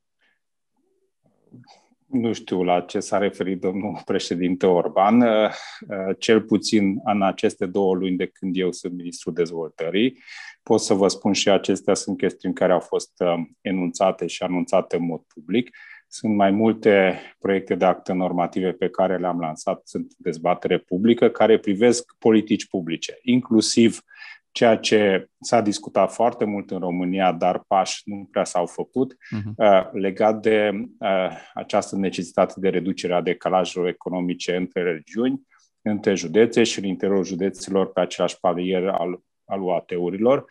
Nu 2.09 2.33
știu 2.33 2.63
la 2.63 2.81
ce 2.81 2.99
s-a 2.99 3.17
referit 3.17 3.59
domnul 3.59 4.01
președinte 4.05 4.65
Orban, 4.65 5.21
uh, 5.21 5.49
uh, 5.87 6.15
cel 6.19 6.41
puțin 6.41 6.99
în 7.03 7.21
aceste 7.23 7.65
două 7.65 7.95
luni 7.95 8.17
de 8.17 8.25
când 8.25 8.57
eu 8.57 8.71
sunt 8.71 8.93
ministrul 8.93 9.33
dezvoltării. 9.33 10.17
Pot 10.63 10.79
să 10.79 10.93
vă 10.93 11.07
spun 11.07 11.33
și 11.33 11.49
acestea 11.49 11.93
sunt 11.93 12.17
chestiuni 12.17 12.55
care 12.55 12.73
au 12.73 12.79
fost 12.79 13.11
uh, 13.17 13.33
enunțate 13.61 14.27
și 14.27 14.43
anunțate 14.43 14.95
în 14.95 15.05
mod 15.05 15.21
public. 15.33 15.77
Sunt 16.07 16.35
mai 16.35 16.51
multe 16.51 17.19
proiecte 17.39 17.75
de 17.75 17.85
acte 17.85 18.13
normative 18.13 18.71
pe 18.71 18.89
care 18.89 19.17
le-am 19.17 19.39
lansat, 19.39 19.81
sunt 19.83 20.13
dezbatere 20.17 20.77
publică, 20.77 21.29
care 21.29 21.59
privesc 21.59 22.15
politici 22.19 22.67
publice, 22.67 23.17
inclusiv 23.21 23.97
uh, 23.97 24.29
ceea 24.59 24.77
ce 24.77 25.29
s-a 25.39 25.61
discutat 25.61 26.13
foarte 26.13 26.45
mult 26.45 26.71
în 26.71 26.79
România, 26.79 27.31
dar 27.31 27.63
pași 27.67 28.01
nu 28.05 28.27
prea 28.31 28.43
s-au 28.43 28.65
făcut, 28.65 29.13
uh-huh. 29.13 29.91
legat 29.91 30.41
de 30.41 30.71
uh, 30.99 31.31
această 31.53 31.95
necesitate 31.95 32.53
de 32.57 32.69
reducere 32.69 33.13
a 33.13 33.21
decalajelor 33.21 33.87
economice 33.87 34.55
între 34.55 34.83
regiuni, 34.83 35.41
între 35.81 36.13
județe 36.13 36.63
și 36.63 36.79
în 36.79 36.85
interiorul 36.85 37.25
județelor 37.25 37.91
pe 37.91 37.99
același 37.99 38.39
palier 38.39 38.87
al, 38.87 39.21
al 39.45 39.61
UAT-urilor. 39.61 40.45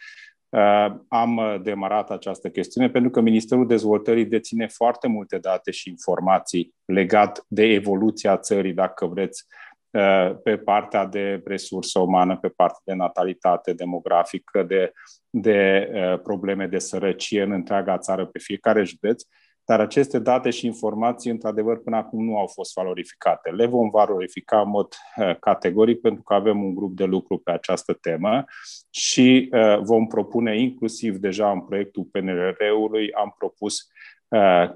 Uh, 0.48 0.94
am 1.08 1.60
demarat 1.62 2.10
această 2.10 2.48
chestiune 2.48 2.90
pentru 2.90 3.10
că 3.10 3.20
Ministerul 3.20 3.66
Dezvoltării 3.66 4.26
deține 4.26 4.66
foarte 4.66 5.08
multe 5.08 5.38
date 5.38 5.70
și 5.70 5.88
informații 5.88 6.74
legat 6.84 7.44
de 7.48 7.64
evoluția 7.64 8.36
țării, 8.36 8.74
dacă 8.74 9.06
vreți, 9.06 9.44
Uh, 9.44 9.67
pe 10.42 10.56
partea 10.56 11.06
de 11.06 11.42
resursă 11.44 11.98
umană, 11.98 12.36
pe 12.36 12.48
partea 12.48 12.80
de 12.84 12.92
natalitate 12.94 13.72
demografică, 13.72 14.62
de, 14.62 14.92
de 15.30 15.90
uh, 15.92 16.20
probleme 16.20 16.66
de 16.66 16.78
sărăcie 16.78 17.42
în 17.42 17.50
întreaga 17.50 17.98
țară, 17.98 18.26
pe 18.26 18.38
fiecare 18.38 18.84
județ, 18.84 19.22
dar 19.64 19.80
aceste 19.80 20.18
date 20.18 20.50
și 20.50 20.66
informații, 20.66 21.30
într-adevăr, 21.30 21.78
până 21.78 21.96
acum 21.96 22.24
nu 22.24 22.38
au 22.38 22.46
fost 22.46 22.74
valorificate. 22.74 23.50
Le 23.50 23.66
vom 23.66 23.90
valorifica 23.90 24.60
în 24.60 24.68
mod 24.68 24.94
uh, 25.16 25.38
categoric 25.38 26.00
pentru 26.00 26.22
că 26.22 26.34
avem 26.34 26.64
un 26.64 26.74
grup 26.74 26.96
de 26.96 27.04
lucru 27.04 27.38
pe 27.38 27.50
această 27.50 27.92
temă 27.92 28.44
și 28.90 29.50
vom 29.80 30.06
propune 30.06 30.60
inclusiv 30.60 31.16
deja 31.16 31.50
în 31.50 31.60
proiectul 31.60 32.08
PNRR-ului, 32.12 33.12
am 33.12 33.34
propus 33.38 33.76
Uh, 33.80 34.17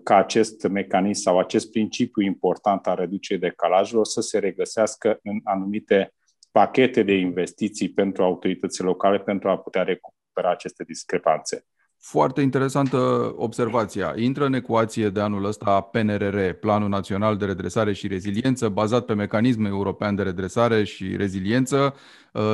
ca 0.02 0.16
acest 0.16 0.68
mecanism 0.68 1.23
sau 1.23 1.38
acest 1.38 1.71
principiu 1.71 2.23
important 2.23 2.87
al 2.87 2.97
reducerii 2.97 3.42
decalajelor 3.42 4.04
să 4.04 4.21
se 4.21 4.38
regăsească 4.38 5.18
în 5.23 5.40
anumite 5.44 6.14
pachete 6.50 7.02
de 7.02 7.14
investiții 7.14 7.92
pentru 7.92 8.23
autoritățile 8.23 8.87
locale 8.87 9.18
pentru 9.18 9.49
a 9.50 9.59
putea 9.59 9.82
recupera 9.82 10.50
aceste 10.50 10.85
discrepanțe. 10.85 11.66
Foarte 12.04 12.40
interesantă 12.40 13.32
observația. 13.37 14.14
Intră 14.16 14.44
în 14.44 14.54
ecuație 14.54 15.09
de 15.09 15.21
anul 15.21 15.44
ăsta 15.44 15.80
PNRR, 15.80 16.50
Planul 16.61 16.88
Național 16.88 17.37
de 17.37 17.44
Redresare 17.44 17.92
și 17.92 18.06
Reziliență, 18.06 18.68
bazat 18.68 19.04
pe 19.04 19.14
mecanismul 19.14 19.66
european 19.66 20.14
de 20.14 20.23
redresare 20.23 20.85
și 20.85 21.16
reziliență, 21.16 21.94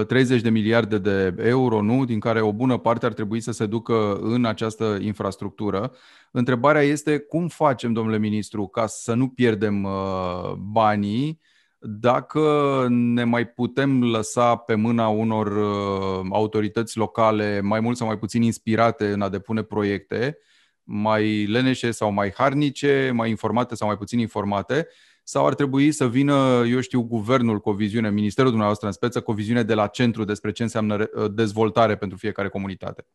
30 0.07 0.37
uh, 0.37 0.43
de 0.43 0.50
miliarde 0.50 0.99
de 0.99 1.35
euro, 1.38 1.83
nu, 1.83 2.05
din 2.05 2.21
care 2.21 2.40
o 2.40 2.52
bună 2.52 2.78
parte 2.78 3.07
ar 3.07 3.12
trebui 3.12 3.40
să 3.40 3.52
se 3.52 3.67
ducă 3.67 4.19
în 4.23 4.45
această 4.45 4.99
infrastructură. 5.00 5.93
Întrebarea 6.31 6.83
este 6.83 7.19
cum 7.19 7.49
facem, 7.49 7.93
domnule 7.93 8.19
ministru, 8.19 8.67
ca 8.67 8.87
să 8.87 9.14
nu 9.14 9.28
pierdem 9.28 9.85
uh, 9.85 10.52
banii 10.73 11.40
dacă 11.80 12.87
ne 12.90 13.25
mai 13.25 13.49
putem 13.49 14.04
lăsa 14.04 14.56
pe 14.56 14.75
mâna 14.75 15.08
unor 15.08 15.47
uh, 15.47 16.26
autorități 16.30 16.97
locale 16.97 17.61
mai 17.61 17.80
mult 17.80 17.97
sau 17.97 18.06
mai 18.06 18.18
puțin 18.18 18.42
inspirate 18.42 19.12
în 19.12 19.23
a 19.23 19.28
depune 19.28 19.62
proiecte, 19.62 20.38
mai 20.82 21.47
leneșe 21.47 21.90
sau 21.90 22.12
mai 22.12 22.32
harnice, 22.37 23.11
mai 23.14 23.30
informate 23.30 23.75
sau 23.75 23.87
mai 23.87 23.97
puțin 23.97 24.18
informate, 24.18 24.88
sau 25.23 25.47
ar 25.47 25.54
trebui 25.54 25.92
să 25.92 26.08
vină, 26.08 26.64
eu 26.68 26.80
știu, 26.80 27.02
guvernul 27.02 27.61
cu 27.61 27.68
o 27.68 27.73
viziune, 27.73 28.11
ministerul 28.11 28.49
dumneavoastră 28.49 28.87
în 28.87 28.92
speță, 28.92 29.20
cu 29.20 29.30
o 29.30 29.35
viziune 29.35 29.62
de 29.62 29.75
la 29.75 29.87
centru 29.87 30.25
despre 30.25 30.52
ce 30.52 30.62
înseamnă 30.62 31.08
uh, 31.14 31.30
dezvoltare 31.32 31.97
pentru 31.97 32.18
fiecare 32.18 32.49
comunitate? 32.49 33.06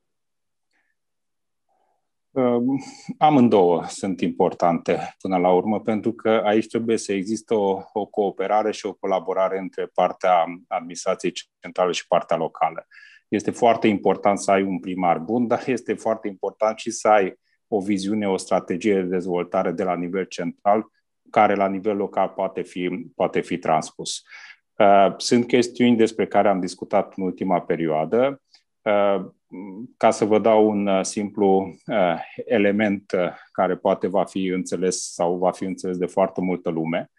Amândouă 3.18 3.84
sunt 3.88 4.22
importante 4.22 5.16
până 5.22 5.38
la 5.38 5.52
urmă, 5.52 5.82
pentru 5.82 6.14
că 6.14 6.42
aici 6.46 6.68
trebuie 6.68 6.98
să 6.98 7.14
există 7.14 7.54
o, 7.54 7.82
o 7.94 8.06
cooperare 8.06 8.72
și 8.72 8.86
o 8.86 8.94
colaborare 8.94 9.60
între 9.60 9.86
partea 9.94 10.46
administrației 10.68 11.34
centrale 11.60 11.92
și 11.92 12.08
partea 12.08 12.38
locală. 12.38 12.88
Este 13.28 13.52
foarte 13.52 13.88
important 13.88 14.40
să 14.40 14.52
ai 14.52 14.64
un 14.64 14.80
primar 14.80 15.18
bun, 15.18 15.48
dar 15.48 15.64
este 15.66 15.94
foarte 15.94 16.28
important 16.28 16.78
și 16.78 16.92
să 16.92 17.08
ai 17.08 17.40
o 17.68 17.80
viziune, 17.80 18.28
o 18.28 18.38
strategie 18.38 18.94
de 18.94 19.02
dezvoltare 19.02 19.72
de 19.72 19.84
la 19.84 19.96
nivel 19.96 20.26
central, 20.26 20.92
care 21.30 21.56
la 21.56 21.68
nivel 21.68 21.96
local 21.96 22.28
poate 22.28 22.62
fi, 22.62 23.12
poate 23.16 23.42
fi 23.42 23.58
transpus. 23.58 24.22
Uh, 24.78 25.14
sunt 25.18 25.48
chestiuni 25.48 25.98
despre 25.98 26.28
care 26.28 26.48
am 26.48 26.60
discutat 26.60 27.14
în 27.16 27.24
ultima 27.24 27.62
perioadă. 27.62 28.42
Uh, 28.84 29.26
ca 29.98 30.12
să 30.12 30.26
vă 30.26 30.40
dau 30.40 30.70
un 30.70 30.88
uh, 30.88 31.04
simplu 31.04 31.76
uh, 31.86 32.20
element 32.46 33.12
uh, 33.12 33.34
care 33.52 33.76
poate 33.76 34.08
va 34.08 34.24
fi 34.24 34.46
înțeles 34.46 35.14
sau 35.14 35.38
va 35.38 35.52
fi 35.52 35.64
înțeles 35.64 35.98
de 35.98 36.06
foarte 36.06 36.42
multă 36.42 36.70
lume, 36.70 37.12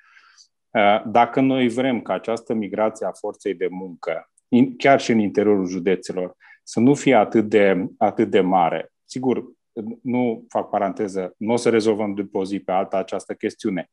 dacă 1.07 1.41
noi 1.41 1.69
vrem 1.69 2.01
ca 2.01 2.13
această 2.13 2.55
migrație 2.55 3.07
a 3.07 3.13
forței 3.13 3.55
de 3.55 3.67
muncă, 3.71 4.31
chiar 4.77 5.01
și 5.01 5.11
în 5.11 5.19
interiorul 5.19 5.67
județelor, 5.67 6.37
să 6.63 6.81
nu 6.81 6.95
fie 6.95 7.15
atât 7.15 7.49
de, 7.49 7.87
atât 7.99 8.31
de 8.31 8.41
mare, 8.41 8.93
sigur, 9.05 9.45
nu 10.03 10.45
fac 10.49 10.69
paranteză, 10.69 11.35
nu 11.37 11.53
o 11.53 11.57
să 11.57 11.71
rezolvăm 11.71 12.15
de 12.15 12.23
pe 12.23 12.39
o 12.39 12.45
zi 12.45 12.59
pe 12.59 12.73
alta 12.73 12.97
această 12.97 13.35
chestiune, 13.35 13.91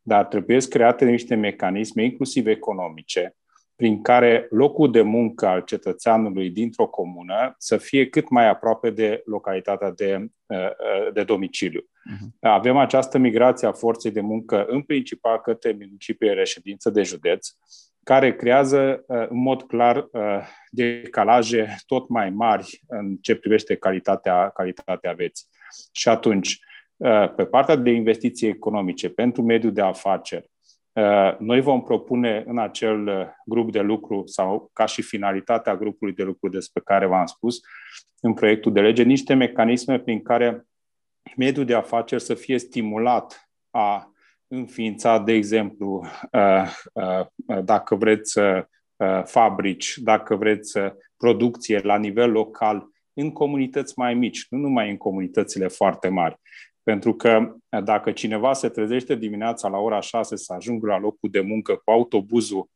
dar 0.00 0.24
trebuie 0.24 0.58
create 0.68 1.04
niște 1.04 1.34
mecanisme, 1.34 2.04
inclusiv 2.04 2.46
economice, 2.46 3.36
prin 3.76 4.02
care 4.02 4.46
locul 4.50 4.90
de 4.90 5.02
muncă 5.02 5.46
al 5.46 5.60
cetățeanului 5.60 6.50
dintr-o 6.50 6.86
comună 6.86 7.54
să 7.58 7.76
fie 7.76 8.08
cât 8.08 8.28
mai 8.28 8.48
aproape 8.48 8.90
de 8.90 9.22
localitatea 9.24 9.90
de, 9.90 10.26
uh, 10.46 11.12
de 11.12 11.24
domiciliu. 11.24 11.80
Uh-huh. 11.80 12.28
Avem 12.40 12.76
această 12.76 13.18
migrație 13.18 13.66
a 13.66 13.72
forței 13.72 14.10
de 14.10 14.20
muncă 14.20 14.64
în 14.64 14.82
principal 14.82 15.40
către 15.40 15.72
municipii 15.72 16.34
reședință 16.34 16.90
de 16.90 17.02
județ, 17.02 17.48
care 18.02 18.36
creează 18.36 19.04
uh, 19.06 19.28
în 19.28 19.38
mod 19.38 19.62
clar 19.62 19.96
uh, 19.96 20.40
decalaje 20.70 21.76
tot 21.86 22.08
mai 22.08 22.30
mari 22.30 22.82
în 22.88 23.16
ce 23.16 23.34
privește 23.34 23.76
calitatea, 23.76 24.48
calitatea 24.48 25.12
vieții. 25.12 25.46
Și 25.92 26.08
atunci, 26.08 26.58
pe 27.36 27.44
partea 27.44 27.76
de 27.76 27.90
investiții 27.90 28.48
economice 28.48 29.08
pentru 29.08 29.42
mediul 29.42 29.72
de 29.72 29.80
afaceri, 29.80 30.44
Uh, 30.44 30.53
noi 31.38 31.60
vom 31.60 31.82
propune 31.82 32.44
în 32.46 32.58
acel 32.58 33.06
uh, 33.06 33.26
grup 33.46 33.72
de 33.72 33.80
lucru 33.80 34.22
sau 34.26 34.70
ca 34.72 34.86
și 34.86 35.02
finalitatea 35.02 35.76
grupului 35.76 36.14
de 36.14 36.22
lucru 36.22 36.48
despre 36.48 36.82
care 36.84 37.06
v-am 37.06 37.26
spus 37.26 37.60
în 38.20 38.34
proiectul 38.34 38.72
de 38.72 38.80
lege 38.80 39.02
niște 39.02 39.34
mecanisme 39.34 39.98
prin 39.98 40.22
care 40.22 40.66
mediul 41.36 41.64
de 41.64 41.74
afaceri 41.74 42.22
să 42.22 42.34
fie 42.34 42.58
stimulat 42.58 43.48
a 43.70 44.12
înființa, 44.46 45.18
de 45.18 45.32
exemplu, 45.32 46.06
uh, 46.32 47.26
dacă 47.64 47.94
vreți 47.94 48.40
fabrici, 49.24 49.98
dacă 49.98 50.36
vreți 50.36 50.78
producție 51.16 51.78
la 51.78 51.98
nivel 51.98 52.30
local 52.30 52.88
în 53.12 53.32
comunități 53.32 53.92
mai 53.96 54.14
mici, 54.14 54.46
nu 54.48 54.58
numai 54.58 54.90
în 54.90 54.96
comunitățile 54.96 55.68
foarte 55.68 56.08
mari. 56.08 56.40
Pentru 56.84 57.14
că 57.14 57.54
dacă 57.84 58.12
cineva 58.12 58.52
se 58.52 58.68
trezește 58.68 59.14
dimineața 59.14 59.68
la 59.68 59.78
ora 59.78 60.00
6 60.00 60.36
să 60.36 60.52
ajungă 60.52 60.86
la 60.86 60.98
locul 60.98 61.30
de 61.30 61.40
muncă 61.40 61.74
cu 61.84 61.90
autobuzul 61.90 62.68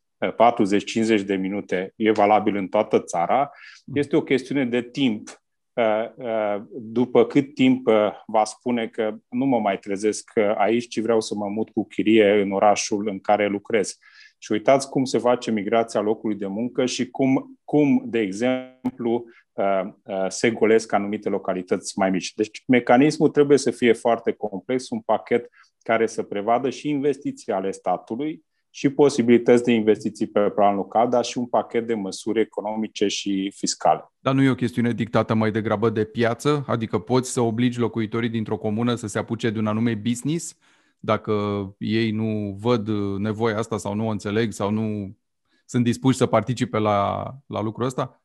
40-50 1.21 1.25
de 1.25 1.35
minute, 1.35 1.93
e 1.97 2.11
valabil 2.11 2.57
în 2.57 2.69
toată 2.69 3.00
țara, 3.00 3.50
este 3.95 4.17
o 4.17 4.23
chestiune 4.23 4.65
de 4.65 4.83
timp. 4.83 5.43
După 6.71 7.27
cât 7.27 7.55
timp 7.55 7.88
va 8.27 8.45
spune 8.45 8.87
că 8.87 9.15
nu 9.29 9.45
mă 9.45 9.59
mai 9.59 9.79
trezesc 9.79 10.31
aici, 10.57 10.88
ci 10.88 11.00
vreau 11.00 11.21
să 11.21 11.35
mă 11.35 11.49
mut 11.49 11.71
cu 11.71 11.87
chirie 11.87 12.41
în 12.41 12.53
orașul 12.53 13.09
în 13.09 13.21
care 13.21 13.47
lucrez. 13.47 13.99
Și 14.38 14.52
uitați 14.52 14.88
cum 14.88 15.04
se 15.04 15.18
face 15.18 15.50
migrația 15.50 16.00
locului 16.00 16.37
de 16.37 16.47
muncă 16.47 16.87
și 16.87 17.11
cum, 17.11 17.59
cum 17.64 18.04
de 18.07 18.18
exemplu, 18.18 19.25
Uh, 19.59 19.92
uh, 20.02 20.26
se 20.28 20.50
golesc 20.50 20.92
anumite 20.92 21.28
localități 21.28 21.99
mai 21.99 22.11
mici. 22.11 22.35
Deci 22.35 22.62
mecanismul 22.66 23.28
trebuie 23.28 23.59
să 23.59 23.71
fie 23.71 23.92
foarte 23.92 24.33
complex, 24.33 24.90
un 24.90 25.00
pachet 25.00 25.49
care 25.83 26.07
să 26.07 26.23
prevadă 26.23 26.71
și 26.71 26.88
investiții 26.88 27.52
ale 27.52 27.71
statului 27.71 28.42
și 28.71 28.88
posibilități 28.88 29.64
de 29.64 29.73
investiții 29.73 30.26
pe 30.26 30.40
plan 30.40 30.75
local, 30.75 31.09
dar 31.09 31.25
și 31.25 31.38
un 31.38 31.47
pachet 31.47 31.87
de 31.87 31.95
măsuri 31.95 32.40
economice 32.40 33.07
și 33.07 33.52
fiscale. 33.57 34.12
Dar 34.18 34.35
nu 34.35 34.42
e 34.42 34.50
o 34.50 34.54
chestiune 34.54 34.92
dictată 34.92 35.35
mai 35.35 35.50
degrabă 35.50 35.90
de 35.90 36.04
piață? 36.04 36.64
Adică 36.66 36.99
poți 36.99 37.33
să 37.33 37.40
obligi 37.40 37.78
locuitorii 37.78 38.28
dintr-o 38.28 38.57
comună 38.57 38.95
să 38.95 39.07
se 39.07 39.18
apuce 39.18 39.50
de 39.50 39.59
un 39.59 39.66
anume 39.66 39.95
business 39.95 40.59
dacă 40.99 41.33
ei 41.78 42.11
nu 42.11 42.57
văd 42.61 42.88
nevoia 43.19 43.59
asta 43.59 43.76
sau 43.76 43.95
nu 43.95 44.07
o 44.07 44.11
înțeleg 44.11 44.52
sau 44.52 44.71
nu 44.71 45.17
sunt 45.64 45.85
dispuși 45.85 46.17
să 46.17 46.26
participe 46.26 46.78
la, 46.78 47.31
la 47.47 47.61
lucrul 47.61 47.87
ăsta? 47.87 48.23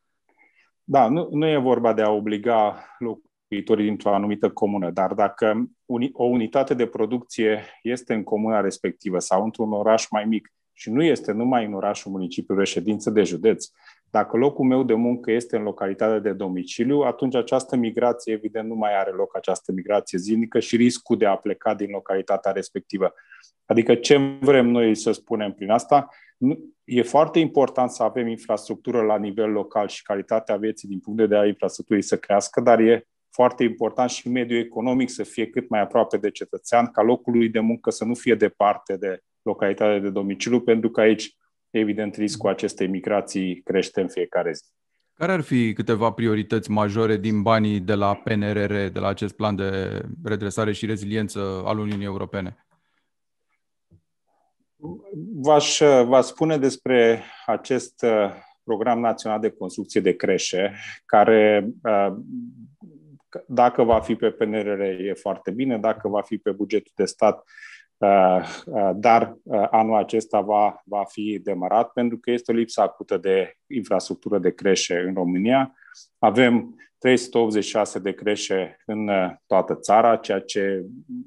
Da, 0.84 1.10
nu, 1.10 1.28
nu 1.32 1.48
e 1.48 1.58
vorba 1.58 1.94
de 1.94 2.02
a 2.02 2.10
obliga 2.10 2.86
locuitorii 3.00 3.86
dintr-o 3.86 4.14
anumită 4.14 4.50
comună. 4.50 4.92
Dar 4.92 5.14
dacă 5.14 5.70
o 6.14 6.24
unitate 6.24 6.74
de 6.74 6.86
producție 6.86 7.64
este 7.84 8.14
în 8.14 8.24
comuna 8.24 8.62
respectivă 8.62 9.20
sau 9.20 9.44
într-un 9.44 9.72
oraș 9.72 10.10
mai 10.10 10.26
mic 10.26 10.54
și 10.74 10.90
nu 10.90 11.04
este 11.04 11.32
numai 11.32 11.66
în 11.66 11.74
orașul 11.74 12.12
municipiul 12.12 12.58
reședință 12.58 13.10
de 13.10 13.24
județ, 13.24 13.66
dacă 14.14 14.38
locul 14.38 14.66
meu 14.66 14.84
de 14.84 14.94
muncă 14.94 15.32
este 15.32 15.56
în 15.56 15.64
localitatea 15.64 16.20
de 16.20 16.34
domiciliu, 16.34 17.00
atunci 17.00 17.36
această 17.36 17.76
migrație, 17.76 18.34
evident, 18.34 18.68
nu 18.68 18.76
mai 18.76 19.00
are 19.00 19.12
loc 19.12 19.36
această 19.36 19.72
migrație 19.72 20.18
zilnică 20.18 20.60
și 20.60 20.76
riscul 20.76 21.18
de 21.18 21.26
a 21.26 21.36
pleca 21.36 21.74
din 21.74 21.90
localitatea 21.90 22.52
respectivă. 22.52 23.14
Adică 23.66 23.96
ce 23.96 24.18
vrem 24.40 24.68
noi 24.68 24.96
să 24.96 25.12
spunem 25.12 25.52
prin 25.52 25.70
asta? 25.70 26.08
E 26.84 27.02
foarte 27.02 27.40
important 27.40 27.90
să 27.90 28.04
avem 28.04 28.28
infrastructură 28.28 29.02
la 29.02 29.18
nivel 29.18 29.50
local 29.50 29.88
și 29.88 30.02
calitatea 30.02 30.56
vieții 30.56 30.88
din 30.88 31.00
punct 31.00 31.18
de 31.18 31.26
vedere 31.26 31.46
a 31.46 31.48
infrastructurii 31.48 32.04
să 32.04 32.18
crească, 32.18 32.62
dar 32.62 32.80
e 32.80 33.08
foarte 33.30 33.64
important 33.64 34.10
și 34.10 34.30
mediul 34.30 34.60
economic 34.60 35.10
să 35.10 35.24
fie 35.24 35.48
cât 35.48 35.70
mai 35.70 35.82
aproape 35.82 36.18
de 36.18 36.32
cetățean, 36.32 36.92
ca 36.92 37.02
locul 37.02 37.34
lui 37.34 37.50
de 37.50 37.60
muncă 37.60 37.90
să 37.90 38.06
nu 38.06 38.14
fie 38.14 38.36
departe 38.36 38.98
de 38.98 39.20
localitatea 39.42 40.00
de 40.00 40.10
domiciliu, 40.10 40.62
pentru 40.62 40.90
că 40.90 41.02
aici, 41.02 41.36
evident, 41.80 42.16
riscul 42.16 42.50
acestei 42.50 42.88
migrații 42.88 43.62
crește 43.62 44.02
în 44.02 44.08
fiecare 44.08 44.54
zi. 44.54 44.64
Care 45.14 45.32
ar 45.32 45.42
fi 45.42 45.74
câteva 45.74 46.12
priorități 46.12 46.72
majore 46.72 47.18
din 47.18 47.42
banii 47.42 47.80
de 47.80 47.94
la 47.94 48.16
PNRR, 48.16 48.74
de 48.74 49.00
la 49.00 49.08
acest 49.08 49.36
plan 49.36 49.56
de 49.56 50.02
redresare 50.24 50.72
și 50.72 50.86
reziliență 50.86 51.62
al 51.66 51.80
Uniunii 51.80 52.06
Europene? 52.06 52.66
V-aș, 55.34 55.80
v 56.06 56.20
spune 56.22 56.58
despre 56.58 57.24
acest 57.46 58.02
uh, 58.02 58.32
program 58.64 59.00
național 59.00 59.40
de 59.40 59.50
construcție 59.50 60.02
de 60.02 60.16
creșe, 60.16 60.74
care 61.06 61.68
uh, 61.84 62.14
dacă 63.48 63.84
va 63.84 64.00
fi 64.00 64.16
pe 64.16 64.32
PNRR 64.32 64.80
e 64.82 65.14
foarte 65.14 65.52
bine, 65.52 65.78
dacă 65.78 66.08
va 66.08 66.22
fi 66.22 66.38
pe 66.38 66.52
bugetul 66.52 66.92
de 66.96 67.06
stat, 67.06 67.38
uh, 67.38 67.73
dar 68.96 69.38
anul 69.70 69.96
acesta 69.96 70.42
va, 70.42 70.82
va 70.86 71.04
fi 71.04 71.40
demarat 71.44 71.92
pentru 71.92 72.18
că 72.18 72.32
este 72.32 72.52
o 72.52 72.56
lipsă 72.56 72.82
acută 72.82 73.18
de 73.18 73.54
infrastructură 73.68 74.40
de 74.40 74.54
creșe 74.54 75.04
în 75.08 75.14
România. 75.14 75.74
Avem 76.20 76.76
386 76.98 78.00
de 78.00 78.12
creșe 78.12 78.78
în 78.86 79.10
toată 79.48 79.76
țara, 79.76 80.16
ceea 80.16 80.40
ce 80.40 80.86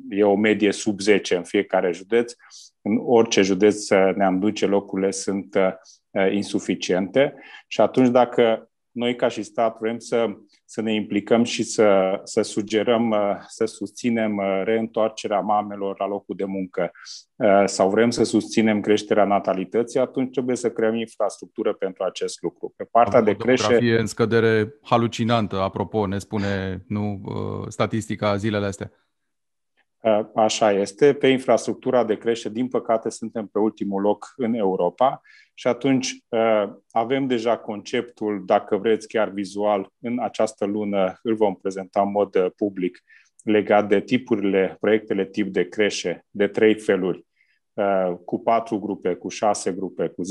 e 0.09 0.25
o 0.25 0.37
medie 0.37 0.73
sub 0.73 1.01
10 1.01 1.37
în 1.37 1.43
fiecare 1.43 1.93
județ 1.93 2.35
în 2.87 3.01
orice 3.05 3.43
județ 3.43 3.89
ne-am 3.89 4.39
duce, 4.39 4.67
locurile 4.67 5.11
sunt 5.11 5.55
uh, 5.55 6.33
insuficiente 6.33 7.35
și 7.67 7.81
atunci 7.81 8.09
dacă 8.09 8.71
noi 8.97 9.17
ca 9.17 9.29
și 9.29 9.43
stat 9.43 9.79
vrem 9.81 9.99
să, 9.99 10.27
să 10.65 10.81
ne 10.81 10.95
implicăm 10.95 11.45
și 11.45 11.63
să, 11.63 12.21
să 12.25 12.43
sugerăm, 12.43 13.11
uh, 13.11 13.37
să 13.47 13.65
susținem 13.65 14.37
uh, 14.37 14.63
reîntoarcerea 14.65 15.41
mamelor 15.41 15.99
la 15.99 16.07
locul 16.07 16.37
de 16.37 16.45
muncă 16.45 16.91
sau 17.65 17.91
vrem 17.91 18.11
să 18.11 18.25
susținem 18.25 18.81
creșterea 18.81 19.25
natalității, 19.25 20.01
atunci 20.01 20.33
trebuie 20.33 20.57
să 20.57 20.71
creăm 20.71 20.95
infrastructură 20.95 21.73
pentru 21.73 22.05
acest 22.05 22.43
lucru. 22.43 22.73
Pe 22.77 22.85
partea 22.85 23.21
de 23.21 23.35
creștere... 23.37 23.99
în 23.99 24.07
scădere 24.07 24.75
halucinantă, 24.83 25.61
apropo, 25.61 26.07
ne 26.07 26.19
spune 26.19 26.85
nu 26.87 27.21
statistica 27.69 28.37
zilele 28.37 28.67
astea. 28.67 28.91
Așa 30.35 30.73
este. 30.73 31.15
Pe 31.15 31.27
infrastructura 31.27 32.05
de 32.05 32.17
crește, 32.17 32.49
din 32.49 32.69
păcate, 32.69 33.11
suntem 33.11 33.47
pe 33.47 33.59
ultimul 33.59 34.01
loc 34.01 34.33
în 34.37 34.55
Europa 34.55 35.21
și 35.55 35.67
atunci 35.67 36.17
avem 36.91 37.27
deja 37.27 37.57
conceptul, 37.59 38.43
dacă 38.45 38.77
vreți 38.77 39.09
chiar 39.09 39.29
vizual, 39.29 39.91
în 40.01 40.19
această 40.21 40.65
lună 40.65 41.19
îl 41.23 41.35
vom 41.35 41.55
prezenta 41.55 42.01
în 42.01 42.11
mod 42.11 42.49
public 42.57 43.03
legat 43.43 43.89
de 43.89 44.01
tipurile, 44.01 44.77
proiectele 44.81 45.25
tip 45.25 45.53
de 45.53 45.69
creșe, 45.69 46.25
de 46.31 46.47
trei 46.47 46.75
feluri, 46.75 47.27
cu 48.25 48.41
patru 48.41 48.79
grupe, 48.79 49.15
cu 49.15 49.29
șase 49.29 49.73
grupe, 49.73 50.09
cu 50.09 50.23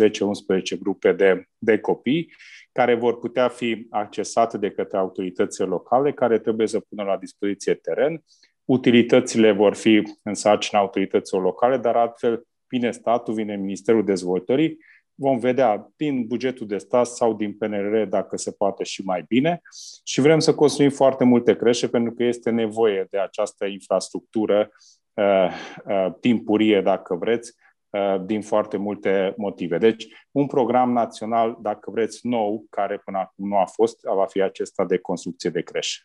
10-11 0.75 0.79
grupe 0.79 1.11
de, 1.11 1.45
de 1.57 1.79
copii, 1.79 2.33
care 2.71 2.95
vor 2.95 3.19
putea 3.19 3.47
fi 3.47 3.87
accesate 3.89 4.57
de 4.57 4.71
către 4.71 4.97
autoritățile 4.97 5.65
locale, 5.65 6.13
care 6.13 6.39
trebuie 6.39 6.67
să 6.67 6.79
pună 6.79 7.03
la 7.03 7.17
dispoziție 7.17 7.73
teren, 7.73 8.23
utilitățile 8.65 9.51
vor 9.51 9.75
fi 9.75 10.01
în 10.23 10.33
sarcina 10.33 10.79
autorităților 10.79 11.43
locale, 11.43 11.77
dar 11.77 11.95
altfel 11.95 12.47
vine 12.67 12.91
statul, 12.91 13.33
vine 13.33 13.55
Ministerul 13.55 14.05
Dezvoltării, 14.05 14.77
vom 15.15 15.39
vedea 15.39 15.91
din 15.95 16.25
bugetul 16.27 16.67
de 16.67 16.77
stat 16.77 17.05
sau 17.05 17.33
din 17.33 17.57
PNR 17.57 18.05
dacă 18.05 18.37
se 18.37 18.51
poate 18.51 18.83
și 18.83 19.01
mai 19.05 19.23
bine 19.27 19.61
și 20.03 20.21
vrem 20.21 20.39
să 20.39 20.55
construim 20.55 20.89
foarte 20.89 21.23
multe 21.23 21.55
creșe 21.55 21.87
pentru 21.87 22.13
că 22.13 22.23
este 22.23 22.49
nevoie 22.49 23.07
de 23.09 23.19
această 23.19 23.65
infrastructură 23.65 24.71
uh, 25.13 25.51
uh, 25.85 26.07
timpurie, 26.19 26.81
dacă 26.81 27.15
vreți, 27.15 27.53
uh, 27.89 28.25
din 28.25 28.41
foarte 28.41 28.77
multe 28.77 29.33
motive. 29.37 29.77
Deci, 29.77 30.07
un 30.31 30.45
program 30.47 30.91
național, 30.91 31.57
dacă 31.61 31.91
vreți, 31.91 32.27
nou, 32.27 32.65
care 32.69 33.01
până 33.05 33.17
acum 33.17 33.47
nu 33.47 33.57
a 33.57 33.65
fost, 33.65 33.99
va 34.15 34.25
fi 34.25 34.41
acesta 34.41 34.85
de 34.85 34.97
construcție 34.97 35.49
de 35.49 35.61
creșe. 35.61 35.99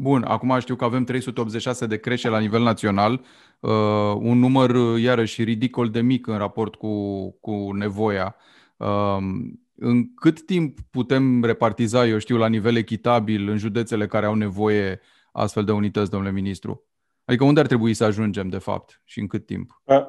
Bun, 0.00 0.22
acum 0.22 0.58
știu 0.58 0.76
că 0.76 0.84
avem 0.84 1.04
386 1.04 1.86
de 1.86 1.96
creșe 1.96 2.28
la 2.28 2.38
nivel 2.38 2.62
național, 2.62 3.24
uh, 3.60 3.70
un 4.18 4.38
număr 4.38 4.70
uh, 4.70 5.02
iarăși 5.02 5.42
ridicol 5.42 5.88
de 5.88 6.00
mic 6.00 6.26
în 6.26 6.36
raport 6.36 6.74
cu, 6.74 7.30
cu 7.40 7.72
nevoia. 7.72 8.36
Uh, 8.76 9.16
în 9.74 10.14
cât 10.14 10.46
timp 10.46 10.78
putem 10.90 11.44
repartiza, 11.44 12.06
eu 12.06 12.18
știu, 12.18 12.36
la 12.36 12.48
nivel 12.48 12.76
echitabil 12.76 13.48
în 13.48 13.56
județele 13.56 14.06
care 14.06 14.26
au 14.26 14.34
nevoie 14.34 15.00
astfel 15.32 15.64
de 15.64 15.72
unități, 15.72 16.10
domnule 16.10 16.32
ministru? 16.32 16.86
Adică 17.24 17.44
unde 17.44 17.60
ar 17.60 17.66
trebui 17.66 17.94
să 17.94 18.04
ajungem, 18.04 18.48
de 18.48 18.58
fapt, 18.58 19.00
și 19.04 19.20
în 19.20 19.26
cât 19.26 19.46
timp? 19.46 19.82
Uh, 19.84 20.04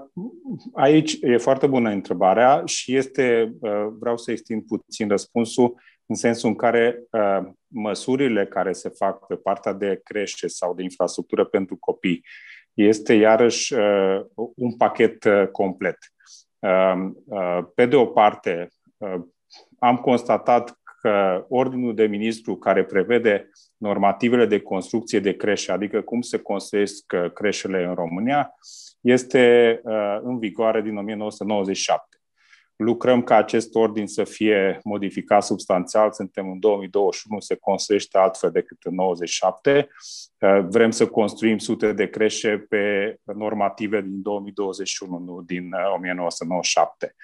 aici 0.74 1.18
e 1.22 1.38
foarte 1.38 1.68
bună 1.68 1.90
întrebarea 1.90 2.62
și 2.66 2.96
este, 2.96 3.56
uh, 3.60 3.88
vreau 4.00 4.18
să 4.18 4.32
extind 4.32 4.64
puțin 4.66 5.08
răspunsul, 5.08 5.76
în 6.10 6.16
sensul 6.16 6.50
în 6.50 6.56
care 6.56 7.04
uh, 7.12 7.50
măsurile 7.68 8.46
care 8.46 8.72
se 8.72 8.90
fac 8.90 9.28
pe 9.28 9.36
partea 9.36 9.74
de 9.74 10.00
crește 10.04 10.48
sau 10.48 10.74
de 10.74 10.84
infrastructură 10.84 11.46
pentru 11.46 11.78
copii 11.78 12.26
este 12.74 13.14
iarăși 13.14 13.74
uh, 13.74 14.22
un 14.56 14.76
pachet 14.78 15.24
uh, 15.24 15.48
complet. 15.52 15.98
Uh, 16.60 17.10
uh, 17.26 17.60
pe 17.76 17.86
de 17.86 17.96
o 17.96 18.06
parte, 18.06 18.70
uh, 18.98 19.22
am 19.80 19.98
constatat 19.98 20.80
că 21.02 21.46
ordinul 21.50 21.96
de 21.96 22.06
ministru 22.06 22.56
care 22.56 22.84
prevede 22.84 23.50
normativele 23.78 24.46
de 24.46 24.60
construcție 24.60 25.20
de 25.20 25.36
creșe, 25.36 25.72
adică 25.72 26.02
cum 26.02 26.22
se 26.22 26.38
construiesc 26.38 27.14
uh, 27.14 27.32
creșele 27.32 27.84
în 27.84 27.94
România, 27.94 28.56
este 29.02 29.80
uh, 29.84 30.20
în 30.22 30.40
vigoare 30.40 30.82
din 30.82 30.98
1997 30.98 32.09
lucrăm 32.84 33.22
ca 33.24 33.36
acest 33.36 33.76
ordin 33.76 34.08
să 34.08 34.24
fie 34.24 34.80
modificat 34.84 35.44
substanțial. 35.44 36.12
Suntem 36.12 36.52
în 36.52 36.60
2021, 36.60 37.40
se 37.40 37.56
construiește 37.56 38.18
altfel 38.18 38.52
decât 38.52 38.78
în 38.84 38.96
97. 38.96 39.90
Uh, 40.40 40.60
vrem 40.70 40.92
să 40.92 41.08
construim 41.08 41.58
sute 41.58 41.94
de 41.94 42.10
creșe 42.10 42.66
pe 42.70 43.16
normative 43.24 44.02
din 44.02 44.22
2021, 44.22 45.18
nu 45.20 45.42
din 45.42 45.70
1997. 45.96 47.16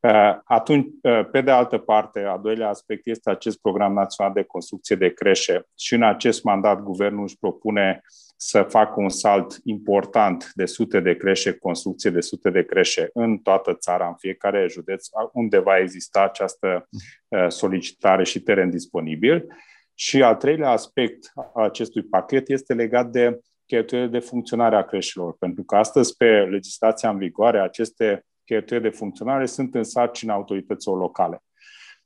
Uh, 0.00 0.10
uh, 0.10 0.38
atunci, 0.44 0.86
pe 1.32 1.40
de 1.40 1.50
altă 1.50 1.78
parte, 1.78 2.20
a 2.20 2.36
doilea 2.36 2.68
aspect 2.68 3.06
este 3.06 3.30
acest 3.30 3.60
program 3.60 3.92
național 3.92 4.32
de 4.32 4.42
construcție 4.42 4.96
de 4.96 5.12
creșe 5.12 5.66
și 5.76 5.94
în 5.94 6.02
acest 6.02 6.42
mandat 6.42 6.80
guvernul 6.82 7.22
își 7.22 7.38
propune 7.38 8.02
uh, 8.02 8.28
să 8.40 8.62
facă 8.62 9.00
un 9.00 9.08
salt 9.08 9.56
important 9.64 10.50
de 10.54 10.64
sute 10.64 11.00
de 11.00 11.16
creșe, 11.16 11.52
construcție 11.52 12.10
de 12.10 12.20
sute 12.20 12.50
de 12.50 12.64
creșe 12.64 13.10
în 13.12 13.38
toată 13.38 13.74
țara, 13.74 14.06
în 14.06 14.14
fiecare 14.14 14.66
județ, 14.70 15.06
unde 15.32 15.58
va 15.58 15.78
exista 15.78 16.22
această 16.22 16.88
uh, 17.28 17.48
solicitare 17.48 18.24
și 18.24 18.40
teren 18.40 18.70
disponibil. 18.70 19.46
Și 19.94 20.22
al 20.22 20.34
treilea 20.34 20.70
aspect 20.70 21.32
al 21.54 21.64
acestui 21.64 22.02
pachet 22.02 22.48
este 22.48 22.74
legat 22.74 23.06
de 23.10 23.40
cheltuielile 23.66 24.18
de 24.18 24.26
funcționare 24.26 24.76
a 24.76 24.84
creșelor, 24.84 25.36
pentru 25.38 25.64
că 25.64 25.76
astăzi 25.76 26.16
pe 26.16 26.40
legislația 26.50 27.10
în 27.10 27.18
vigoare 27.18 27.60
aceste 27.60 28.24
cheltuieli 28.48 28.90
de 28.90 28.96
funcționare 28.96 29.46
sunt 29.46 29.74
în 29.74 29.84
sarcina 29.84 30.34
autorităților 30.34 30.98
locale. 30.98 31.42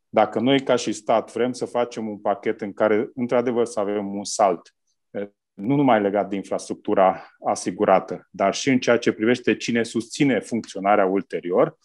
Dacă 0.09 0.41
noi 0.41 0.61
ca 0.61 0.77
și 0.77 0.93
stat 0.93 1.33
vrem 1.33 1.53
să 1.53 1.65
facem 1.65 2.09
un 2.09 2.19
pachet 2.19 2.61
în 2.61 2.73
care 2.73 3.11
într-adevăr 3.15 3.65
să 3.65 3.81
avem 3.81 4.15
un 4.15 4.25
salt 4.25 4.75
nu 5.55 5.77
numai 5.77 6.01
legat 6.01 6.29
de 6.29 6.37
infrastructura 6.37 7.27
asigurată, 7.47 8.29
dar 8.31 8.55
și 8.55 8.71
în 8.71 8.79
ceea 8.79 8.99
ce 8.99 9.13
privește 9.13 9.57
cine 9.57 9.83
susține 9.83 10.41
funcționarea 10.41 11.07
ulterior. 11.07 11.79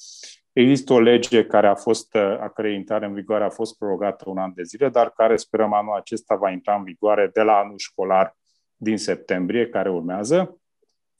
Există 0.54 0.93
o 0.93 1.00
lege 1.00 1.46
care 1.46 1.67
a 1.67 1.76
fost, 1.76 2.15
a 2.15 2.52
cărei 2.54 2.76
intrare 2.76 3.06
în 3.06 3.13
vigoare 3.13 3.43
a 3.43 3.50
fost 3.50 3.78
prorogată 3.78 4.30
un 4.30 4.38
an 4.38 4.52
de 4.56 4.63
zile, 4.63 4.89
dar 4.89 5.10
care 5.10 5.36
sperăm 5.36 5.74
anul 5.74 5.96
acesta 5.96 6.36
va 6.36 6.52
intra 6.52 6.76
în 6.76 6.84
vigoare 6.84 7.30
de 7.34 7.41
la 7.41 7.58
anul 7.58 7.78
școlar 7.78 8.38
din 8.76 8.98
septembrie, 8.98 9.70
care 9.70 9.89
urmează, 9.89 10.62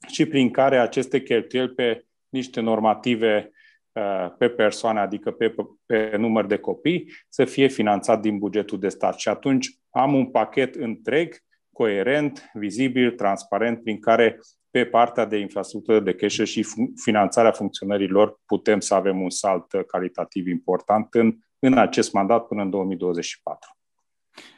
și 0.08 0.26
prin 0.26 0.52
care 0.52 0.78
aceste 0.78 1.21
cheltuieli 1.21 1.73
pe 1.73 2.07
niște 2.30 2.60
normative 2.60 3.52
uh, 3.92 4.36
pe 4.38 4.50
persoane, 4.50 5.00
adică 5.00 5.32
pe, 5.32 5.56
pe 5.86 6.16
număr 6.18 6.46
de 6.46 6.58
copii, 6.58 7.12
să 7.30 7.46
fie 7.46 7.68
finanțat 7.68 8.22
din 8.22 8.38
bugetul 8.38 8.80
de 8.80 8.90
stat. 8.90 9.20
Și 9.20 9.30
atunci 9.30 9.68
am 9.90 10.13
un 10.13 10.32
pachet 10.32 10.76
întreg 10.76 11.36
coerent, 11.72 12.50
vizibil, 12.54 13.12
transparent, 13.12 13.84
prin 13.84 14.00
care 14.00 14.40
pe 14.70 14.86
partea 14.86 15.26
de 15.26 15.38
infrastructură 15.38 16.00
de 16.00 16.13
cash 16.13 16.44
și 16.44 16.66
finanțarea 17.04 17.52
funcționărilor 17.52 18.40
putem 18.46 18.80
să 18.80 18.94
avem 18.94 19.22
un 19.22 19.30
salt 19.30 19.66
calitativ 19.88 20.48
important 20.48 21.13
în, 21.13 21.38
în 21.60 21.78
acest 21.78 22.13
mandat 22.13 22.48
până 22.48 22.62
în 22.62 22.70
2024. 22.70 23.77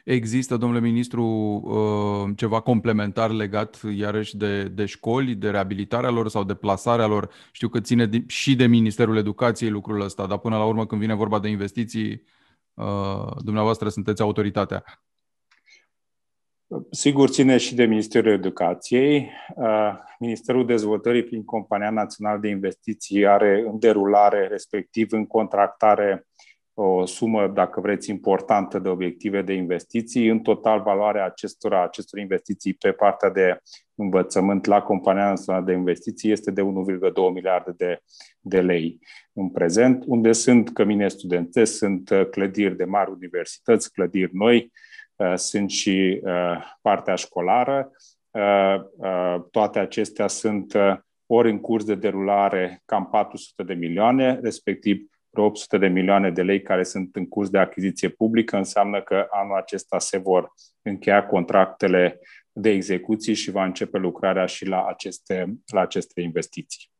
Există, 0.04 0.56
domnule 0.56 0.80
ministru, 0.80 1.24
uh, 1.24 2.32
ceva 2.36 2.60
complementar 2.60 3.30
legat 3.30 3.80
iarăși 3.96 4.36
de, 4.36 4.62
de 4.62 4.84
școli, 4.84 5.34
de 5.34 5.50
reabilitarea 5.50 6.10
lor 6.10 6.28
sau 6.28 6.44
de 6.44 6.54
plasarea 6.54 7.06
lor? 7.06 7.30
Știu 7.52 7.68
că 7.68 7.80
ține 7.80 8.10
și 8.26 8.56
de 8.56 8.66
Ministerul 8.66 9.16
Educației 9.16 9.70
lucrul 9.70 10.00
ăsta, 10.00 10.26
dar 10.26 10.38
până 10.38 10.56
la 10.56 10.64
urmă 10.64 10.86
când 10.86 11.00
vine 11.00 11.14
vorba 11.14 11.38
de 11.38 11.48
investiții, 11.48 12.22
uh, 12.74 13.36
dumneavoastră 13.44 13.88
sunteți 13.88 14.22
autoritatea. 14.22 14.84
Sigur, 16.90 17.28
ține 17.28 17.56
și 17.56 17.74
de 17.74 17.84
Ministerul 17.84 18.32
Educației. 18.32 19.30
Uh, 19.56 19.92
Ministerul 20.18 20.66
Dezvoltării 20.66 21.22
prin 21.22 21.44
Compania 21.44 21.90
Națională 21.90 22.38
de 22.38 22.48
Investiții 22.48 23.26
are 23.26 23.64
în 23.66 23.78
derulare, 23.78 24.46
respectiv 24.46 25.12
în 25.12 25.26
contractare, 25.26 26.26
o 26.82 27.06
sumă, 27.06 27.48
dacă 27.48 27.80
vreți, 27.80 28.10
importantă 28.10 28.78
de 28.78 28.88
obiective 28.88 29.42
de 29.42 29.52
investiții. 29.52 30.28
În 30.28 30.40
total, 30.40 30.82
valoarea 30.82 31.24
acestora, 31.24 31.82
acestor 31.82 32.18
investiții 32.18 32.74
pe 32.74 32.92
partea 32.92 33.30
de 33.30 33.58
învățământ 33.94 34.64
la 34.64 34.82
Compania 34.82 35.28
Națională 35.28 35.64
de 35.64 35.72
Investiții 35.72 36.30
este 36.30 36.50
de 36.50 36.62
1,2 36.62 36.66
miliarde 37.32 37.72
de, 37.76 38.00
de 38.40 38.60
lei 38.60 38.98
în 39.32 39.50
prezent, 39.50 40.04
unde 40.06 40.32
sunt 40.32 40.72
cămine 40.72 41.08
studențe, 41.08 41.64
sunt 41.64 42.10
clădiri 42.30 42.76
de 42.76 42.84
mari 42.84 43.10
universități, 43.10 43.92
clădiri 43.92 44.36
noi, 44.36 44.72
uh, 45.16 45.32
sunt 45.34 45.70
și 45.70 46.20
uh, 46.24 46.56
partea 46.82 47.14
școlară. 47.14 47.90
Uh, 48.30 49.42
toate 49.50 49.78
acestea 49.78 50.26
sunt 50.26 50.76
ori 51.26 51.50
în 51.50 51.60
curs 51.60 51.84
de 51.84 51.94
derulare 51.94 52.82
cam 52.84 53.06
400 53.06 53.62
de 53.62 53.74
milioane, 53.74 54.38
respectiv 54.42 55.09
800 55.38 55.78
de 55.78 55.86
milioane 55.86 56.30
de 56.30 56.42
lei 56.42 56.62
care 56.62 56.82
sunt 56.82 57.16
în 57.16 57.26
curs 57.26 57.50
de 57.50 57.58
achiziție 57.58 58.08
publică, 58.08 58.56
înseamnă 58.56 59.02
că 59.02 59.26
anul 59.30 59.56
acesta 59.56 59.98
se 59.98 60.18
vor 60.18 60.52
încheia 60.82 61.26
contractele 61.26 62.20
de 62.52 62.70
execuții 62.70 63.34
și 63.34 63.50
va 63.50 63.64
începe 63.64 63.98
lucrarea 63.98 64.46
și 64.46 64.66
la 64.66 64.84
aceste, 64.86 65.54
la 65.72 65.80
aceste 65.80 66.20
investiții. 66.20 66.90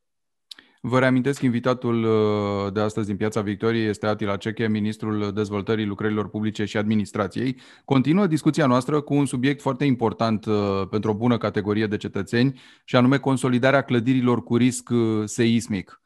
Vă 0.83 0.99
reamintesc, 0.99 1.43
invitatul 1.43 2.05
uh, 2.05 2.73
de 2.73 2.81
astăzi 2.81 3.07
din 3.07 3.17
Piața 3.17 3.41
Victoriei 3.41 3.89
este 3.89 4.07
Atila 4.07 4.37
Ceche, 4.37 4.69
ministrul 4.69 5.33
dezvoltării 5.33 5.85
lucrărilor 5.85 6.31
publice 6.31 6.65
și 6.65 6.77
administrației. 6.77 7.57
Continuă 7.85 8.27
discuția 8.27 8.67
noastră 8.67 9.01
cu 9.01 9.15
un 9.15 9.27
subiect 9.27 9.61
foarte 9.61 9.85
important 9.85 10.45
uh, 10.45 10.83
pentru 10.91 11.11
o 11.11 11.15
bună 11.15 11.39
categorie 11.39 11.87
de 11.87 11.97
cetățeni, 11.97 12.61
și 12.85 12.97
anume 12.97 13.19
consolidarea 13.19 13.83
clădirilor 13.83 14.43
cu 14.43 14.57
risc 14.57 14.89
uh, 14.91 15.23
seismic 15.25 16.01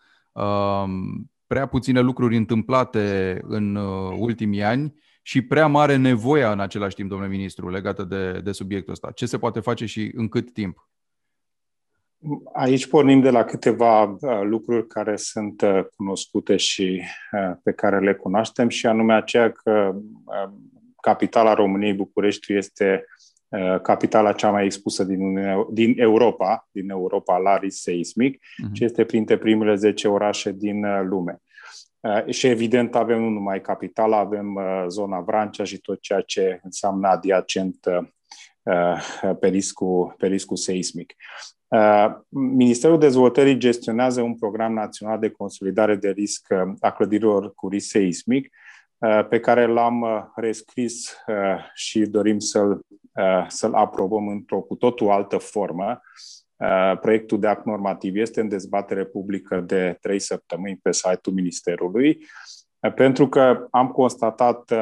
prea 1.46 1.66
puține 1.66 2.00
lucruri 2.00 2.36
întâmplate 2.36 3.38
în 3.42 3.74
uh, 3.74 4.16
ultimii 4.18 4.62
ani 4.62 4.94
și 5.22 5.42
prea 5.42 5.66
mare 5.66 5.96
nevoia 5.96 6.52
în 6.52 6.60
același 6.60 6.94
timp, 6.94 7.08
domnule 7.08 7.30
ministru, 7.30 7.70
legată 7.70 8.02
de, 8.02 8.40
de 8.40 8.52
subiectul 8.52 8.92
ăsta. 8.92 9.10
Ce 9.10 9.26
se 9.26 9.38
poate 9.38 9.60
face 9.60 9.86
și 9.86 10.12
în 10.14 10.28
cât 10.28 10.52
timp? 10.52 10.88
Aici 12.52 12.86
pornim 12.86 13.20
de 13.20 13.30
la 13.30 13.44
câteva 13.44 14.02
uh, 14.02 14.40
lucruri 14.42 14.86
care 14.86 15.16
sunt 15.16 15.62
uh, 15.62 15.84
cunoscute 15.96 16.56
și 16.56 17.02
pe 17.62 17.72
care 17.72 18.00
le 18.00 18.14
cunoaștem 18.14 18.68
și 18.68 18.86
anume 18.86 19.14
aceea 19.14 19.50
că 19.50 19.94
capitala 21.00 21.54
României, 21.54 21.94
București, 21.94 22.52
este 22.52 23.04
Uh, 23.04 23.33
capitala 23.82 24.32
cea 24.32 24.50
mai 24.50 24.64
expusă 24.64 25.04
din, 25.04 25.38
din 25.70 25.94
Europa, 25.96 26.68
din 26.72 26.90
Europa 26.90 27.36
la 27.36 27.56
risc 27.56 27.82
seismic, 27.82 28.36
uh-huh. 28.36 28.72
ce 28.72 28.84
este 28.84 29.04
printre 29.04 29.38
primele 29.38 29.74
10 29.74 30.08
orașe 30.08 30.52
din 30.52 30.84
uh, 30.84 31.00
lume. 31.04 31.42
Uh, 32.00 32.32
și 32.32 32.46
evident 32.46 32.94
avem 32.94 33.20
nu 33.20 33.28
numai 33.28 33.60
capitala, 33.60 34.18
avem 34.18 34.58
zona 34.88 35.20
Vrancea 35.20 35.64
și 35.64 35.78
tot 35.78 36.00
ceea 36.00 36.20
ce 36.20 36.60
înseamnă 36.62 37.08
adiacent 37.08 37.76
pe 39.40 39.48
riscul, 39.48 40.14
pe 40.18 40.26
riscul 40.26 40.56
seismic. 40.56 41.14
Ministerul 42.28 42.98
Dezvoltării 42.98 43.58
gestionează 43.58 44.22
un 44.22 44.34
program 44.34 44.72
național 44.72 45.18
de 45.18 45.30
consolidare 45.30 45.96
de 45.96 46.10
risc 46.10 46.46
a 46.80 46.90
clădirilor 46.90 47.54
cu 47.54 47.68
risc 47.68 47.88
seismic, 47.88 48.48
pe 49.28 49.40
care 49.40 49.66
l-am 49.66 50.32
rescris 50.36 51.16
și 51.74 52.00
dorim 52.00 52.38
să-l 52.38 52.80
Uh, 52.80 53.03
să-l 53.48 53.74
aprobăm 53.74 54.28
într-o 54.28 54.60
cu 54.60 54.74
totul 54.74 55.10
altă 55.10 55.36
formă. 55.36 56.00
Uh, 56.56 56.98
proiectul 57.00 57.40
de 57.40 57.46
act 57.46 57.64
normativ 57.64 58.16
este 58.16 58.40
în 58.40 58.48
dezbatere 58.48 59.04
publică 59.04 59.60
de 59.60 59.96
trei 60.00 60.18
săptămâni 60.18 60.78
pe 60.82 60.92
site-ul 60.92 61.34
Ministerului, 61.34 62.18
uh, 62.80 62.94
pentru 62.94 63.28
că 63.28 63.66
am 63.70 63.88
constatat 63.88 64.72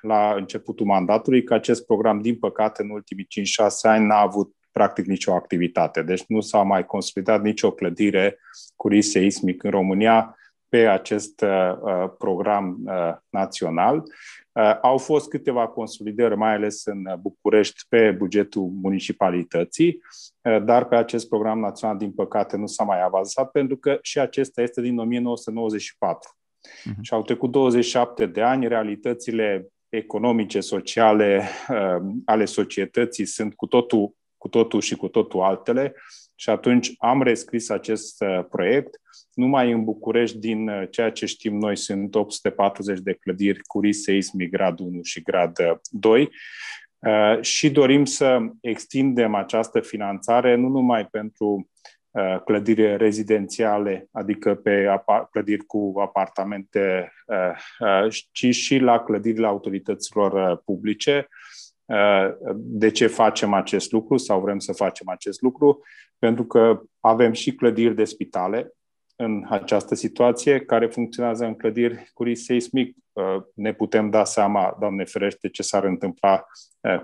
la 0.00 0.34
începutul 0.36 0.86
mandatului 0.86 1.42
că 1.42 1.54
acest 1.54 1.86
program, 1.86 2.20
din 2.20 2.38
păcate, 2.38 2.82
în 2.82 2.90
ultimii 2.90 3.26
5-6 3.28 3.88
ani 3.88 4.06
n-a 4.06 4.20
avut 4.20 4.52
practic 4.72 5.06
nicio 5.06 5.34
activitate. 5.34 6.02
Deci 6.02 6.24
nu 6.26 6.40
s-a 6.40 6.62
mai 6.62 6.86
consolidat 6.86 7.42
nicio 7.42 7.72
clădire 7.72 8.38
cu 8.76 8.88
risc 8.88 9.10
seismic 9.10 9.62
în 9.62 9.70
România 9.70 10.36
pe 10.68 10.88
acest 10.88 11.40
uh, 11.40 12.10
program 12.18 12.78
uh, 12.84 13.14
național. 13.28 14.02
Uh, 14.52 14.78
au 14.82 14.98
fost 14.98 15.28
câteva 15.28 15.68
consolidări, 15.68 16.36
mai 16.36 16.54
ales 16.54 16.84
în 16.84 17.04
București, 17.20 17.80
pe 17.88 18.10
bugetul 18.10 18.70
municipalității, 18.82 20.00
uh, 20.40 20.64
dar 20.64 20.84
pe 20.84 20.96
acest 20.96 21.28
program 21.28 21.58
național, 21.58 21.96
din 21.96 22.12
păcate, 22.12 22.56
nu 22.56 22.66
s-a 22.66 22.84
mai 22.84 23.02
avansat, 23.02 23.50
pentru 23.50 23.76
că 23.76 23.98
și 24.02 24.18
acesta 24.18 24.62
este 24.62 24.80
din 24.80 24.98
1994. 24.98 26.30
Uh-huh. 26.30 26.84
Mhm. 26.84 27.02
Și 27.02 27.14
au 27.14 27.22
trecut 27.22 27.50
27 27.50 28.26
de 28.26 28.42
ani, 28.42 28.68
realitățile 28.68 29.68
economice, 29.88 30.60
sociale 30.60 31.48
uh, 31.68 32.02
ale 32.24 32.44
societății 32.44 33.24
sunt 33.24 33.54
cu 33.54 33.66
totul, 33.66 34.14
cu 34.36 34.48
totul 34.48 34.80
și 34.80 34.96
cu 34.96 35.08
totul 35.08 35.40
altele 35.40 35.94
și 36.40 36.50
atunci 36.50 36.92
am 36.98 37.22
rescris 37.22 37.70
acest 37.70 38.22
uh, 38.22 38.44
proiect. 38.50 39.00
Numai 39.32 39.72
în 39.72 39.84
București, 39.84 40.38
din 40.38 40.68
uh, 40.68 40.86
ceea 40.90 41.10
ce 41.10 41.26
știm 41.26 41.56
noi, 41.58 41.76
sunt 41.76 42.14
840 42.14 43.00
de 43.00 43.12
clădiri 43.12 43.62
cu 43.62 43.80
risc 43.80 44.02
seismic 44.02 44.50
grad 44.50 44.78
1 44.78 45.02
și 45.02 45.22
grad 45.22 45.56
2 45.90 46.30
uh, 46.98 47.40
și 47.40 47.70
dorim 47.70 48.04
să 48.04 48.38
extindem 48.60 49.34
această 49.34 49.80
finanțare 49.80 50.54
nu 50.54 50.68
numai 50.68 51.06
pentru 51.06 51.70
clădiri 52.44 52.96
rezidențiale, 52.96 54.08
adică 54.12 54.54
pe 54.54 55.02
clădiri 55.30 55.64
cu 55.64 55.92
apartamente, 56.00 57.12
ci 58.32 58.54
și 58.54 58.78
la 58.78 59.00
clădirile 59.00 59.46
autorităților 59.46 60.56
publice, 60.64 61.28
de 62.54 62.90
ce 62.90 63.06
facem 63.06 63.52
acest 63.52 63.92
lucru 63.92 64.16
sau 64.16 64.40
vrem 64.40 64.58
să 64.58 64.72
facem 64.72 65.08
acest 65.08 65.40
lucru? 65.40 65.82
Pentru 66.18 66.44
că 66.44 66.82
avem 67.00 67.32
și 67.32 67.54
clădiri 67.54 67.94
de 67.94 68.04
spitale 68.04 68.72
în 69.16 69.44
această 69.48 69.94
situație 69.94 70.60
care 70.60 70.86
funcționează 70.86 71.44
în 71.44 71.54
clădiri 71.54 72.10
cu 72.14 72.22
risc 72.22 72.44
seismic. 72.44 72.96
Ne 73.54 73.72
putem 73.72 74.10
da 74.10 74.24
seama, 74.24 74.76
Doamne 74.80 75.04
ferește, 75.04 75.48
ce 75.48 75.62
s-ar 75.62 75.84
întâmpla 75.84 76.44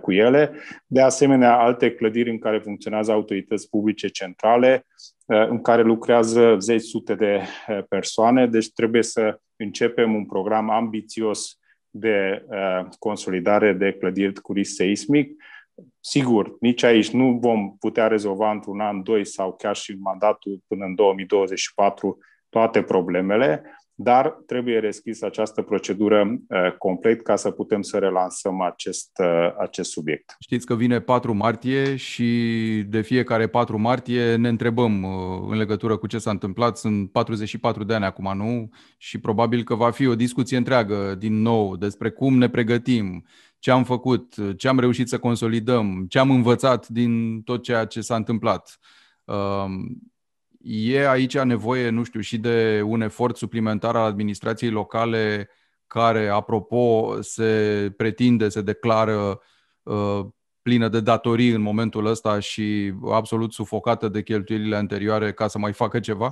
cu 0.00 0.12
ele. 0.12 0.52
De 0.86 1.00
asemenea, 1.00 1.58
alte 1.58 1.94
clădiri 1.94 2.30
în 2.30 2.38
care 2.38 2.58
funcționează 2.58 3.12
autorități 3.12 3.68
publice 3.68 4.08
centrale, 4.08 4.86
în 5.26 5.60
care 5.60 5.82
lucrează 5.82 6.56
zeci 6.58 6.82
sute 6.82 7.14
de 7.14 7.40
persoane, 7.88 8.46
deci 8.46 8.72
trebuie 8.72 9.02
să 9.02 9.38
începem 9.56 10.14
un 10.14 10.26
program 10.26 10.70
ambițios 10.70 11.58
de 11.96 12.44
uh, 12.48 12.86
consolidare 12.98 13.72
de 13.72 13.92
clădiri 13.92 14.40
cu 14.40 14.52
risc 14.52 14.74
seismic. 14.74 15.42
Sigur, 16.00 16.56
nici 16.60 16.82
aici 16.82 17.10
nu 17.10 17.38
vom 17.40 17.76
putea 17.78 18.06
rezolva 18.06 18.50
într-un 18.50 18.80
an, 18.80 19.02
doi 19.02 19.26
sau 19.26 19.52
chiar 19.52 19.76
și 19.76 19.90
în 19.90 20.00
mandatul 20.00 20.62
până 20.66 20.84
în 20.84 20.94
2024 20.94 22.18
toate 22.48 22.82
problemele, 22.82 23.62
dar 23.94 24.42
trebuie 24.46 24.78
reschis 24.78 25.22
această 25.22 25.62
procedură 25.62 26.38
uh, 26.48 26.72
complet 26.78 27.22
ca 27.22 27.36
să 27.36 27.50
putem 27.50 27.82
să 27.82 27.98
relansăm 27.98 28.60
acest, 28.60 29.10
uh, 29.20 29.54
acest 29.58 29.90
subiect. 29.90 30.36
Știți 30.38 30.66
că 30.66 30.74
vine 30.74 31.00
4 31.00 31.34
martie 31.34 31.96
și 31.96 32.28
de 32.88 33.00
fiecare 33.00 33.46
4 33.46 33.78
martie 33.78 34.34
ne 34.36 34.48
întrebăm 34.48 35.02
uh, 35.02 35.10
în 35.48 35.56
legătură 35.56 35.96
cu 35.96 36.06
ce 36.06 36.18
s-a 36.18 36.30
întâmplat. 36.30 36.76
Sunt 36.76 37.12
44 37.12 37.84
de 37.84 37.94
ani 37.94 38.04
acum, 38.04 38.36
nu? 38.36 38.68
Și 38.98 39.20
probabil 39.20 39.62
că 39.62 39.74
va 39.74 39.90
fi 39.90 40.06
o 40.06 40.14
discuție 40.14 40.56
întreagă 40.56 41.14
din 41.18 41.40
nou 41.40 41.76
despre 41.76 42.10
cum 42.10 42.38
ne 42.38 42.48
pregătim, 42.48 43.24
ce 43.58 43.70
am 43.70 43.84
făcut, 43.84 44.34
ce 44.56 44.68
am 44.68 44.78
reușit 44.78 45.08
să 45.08 45.18
consolidăm, 45.18 46.06
ce 46.08 46.18
am 46.18 46.30
învățat 46.30 46.88
din 46.88 47.42
tot 47.42 47.62
ceea 47.62 47.84
ce 47.84 48.00
s-a 48.00 48.16
întâmplat. 48.16 48.78
Um, 50.64 50.70
E 50.90 51.08
aici 51.08 51.38
nevoie, 51.38 51.88
nu 51.88 52.02
știu, 52.02 52.20
și 52.20 52.38
de 52.38 52.82
un 52.84 53.00
efort 53.00 53.36
suplimentar 53.36 53.96
al 53.96 54.04
administrației 54.04 54.70
locale 54.70 55.48
care, 55.86 56.28
apropo, 56.28 57.16
se 57.20 57.92
pretinde, 57.96 58.48
se 58.48 58.60
declară 58.60 59.40
uh, 59.82 60.26
plină 60.62 60.88
de 60.88 61.00
datorii 61.00 61.50
în 61.50 61.60
momentul 61.60 62.06
ăsta 62.06 62.38
și 62.38 62.94
absolut 63.10 63.52
sufocată 63.52 64.08
de 64.08 64.22
cheltuielile 64.22 64.76
anterioare 64.76 65.32
ca 65.32 65.48
să 65.48 65.58
mai 65.58 65.72
facă 65.72 66.00
ceva? 66.00 66.30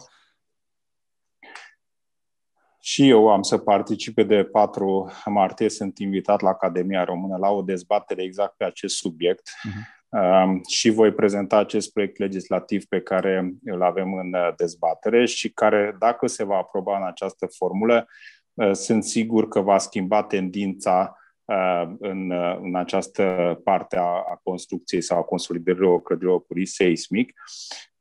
Și 2.81 3.09
eu 3.09 3.29
am 3.29 3.43
să 3.43 3.59
participe 3.59 4.23
de 4.23 4.45
4 4.45 5.13
martie, 5.25 5.69
sunt 5.69 5.99
invitat 5.99 6.41
la 6.41 6.49
Academia 6.49 7.05
Română 7.05 7.37
la 7.37 7.49
o 7.51 7.63
dezbatere 7.63 8.23
exact 8.23 8.57
pe 8.57 8.65
acest 8.65 8.97
subiect 8.97 9.49
uh-huh. 9.49 10.02
Și 10.69 10.91
voi 10.91 11.13
prezenta 11.13 11.57
acest 11.57 11.93
proiect 11.93 12.19
legislativ 12.19 12.85
pe 12.85 13.01
care 13.01 13.53
îl 13.65 13.83
avem 13.83 14.15
în 14.15 14.35
uh, 14.35 14.49
dezbatere 14.57 15.27
și 15.27 15.53
care, 15.53 15.97
dacă 15.99 16.27
se 16.27 16.45
va 16.45 16.57
aproba 16.57 16.97
în 16.97 17.07
această 17.07 17.47
formulă, 17.47 18.07
uh, 18.55 18.73
sunt 18.73 19.05
sigur 19.05 19.49
că 19.49 19.61
va 19.61 19.79
schimba 19.79 20.23
tendința 20.23 21.17
uh, 21.45 21.93
în, 21.99 22.31
în 22.63 22.75
această 22.77 23.61
parte 23.65 23.97
a, 23.97 24.01
a 24.01 24.41
construcției 24.43 25.03
sau 25.03 25.19
a 25.19 25.23
consolidării 25.23 26.03
clădirilor 26.03 26.47
cu 26.47 26.53
risc 26.53 26.75
seismic. 26.75 27.33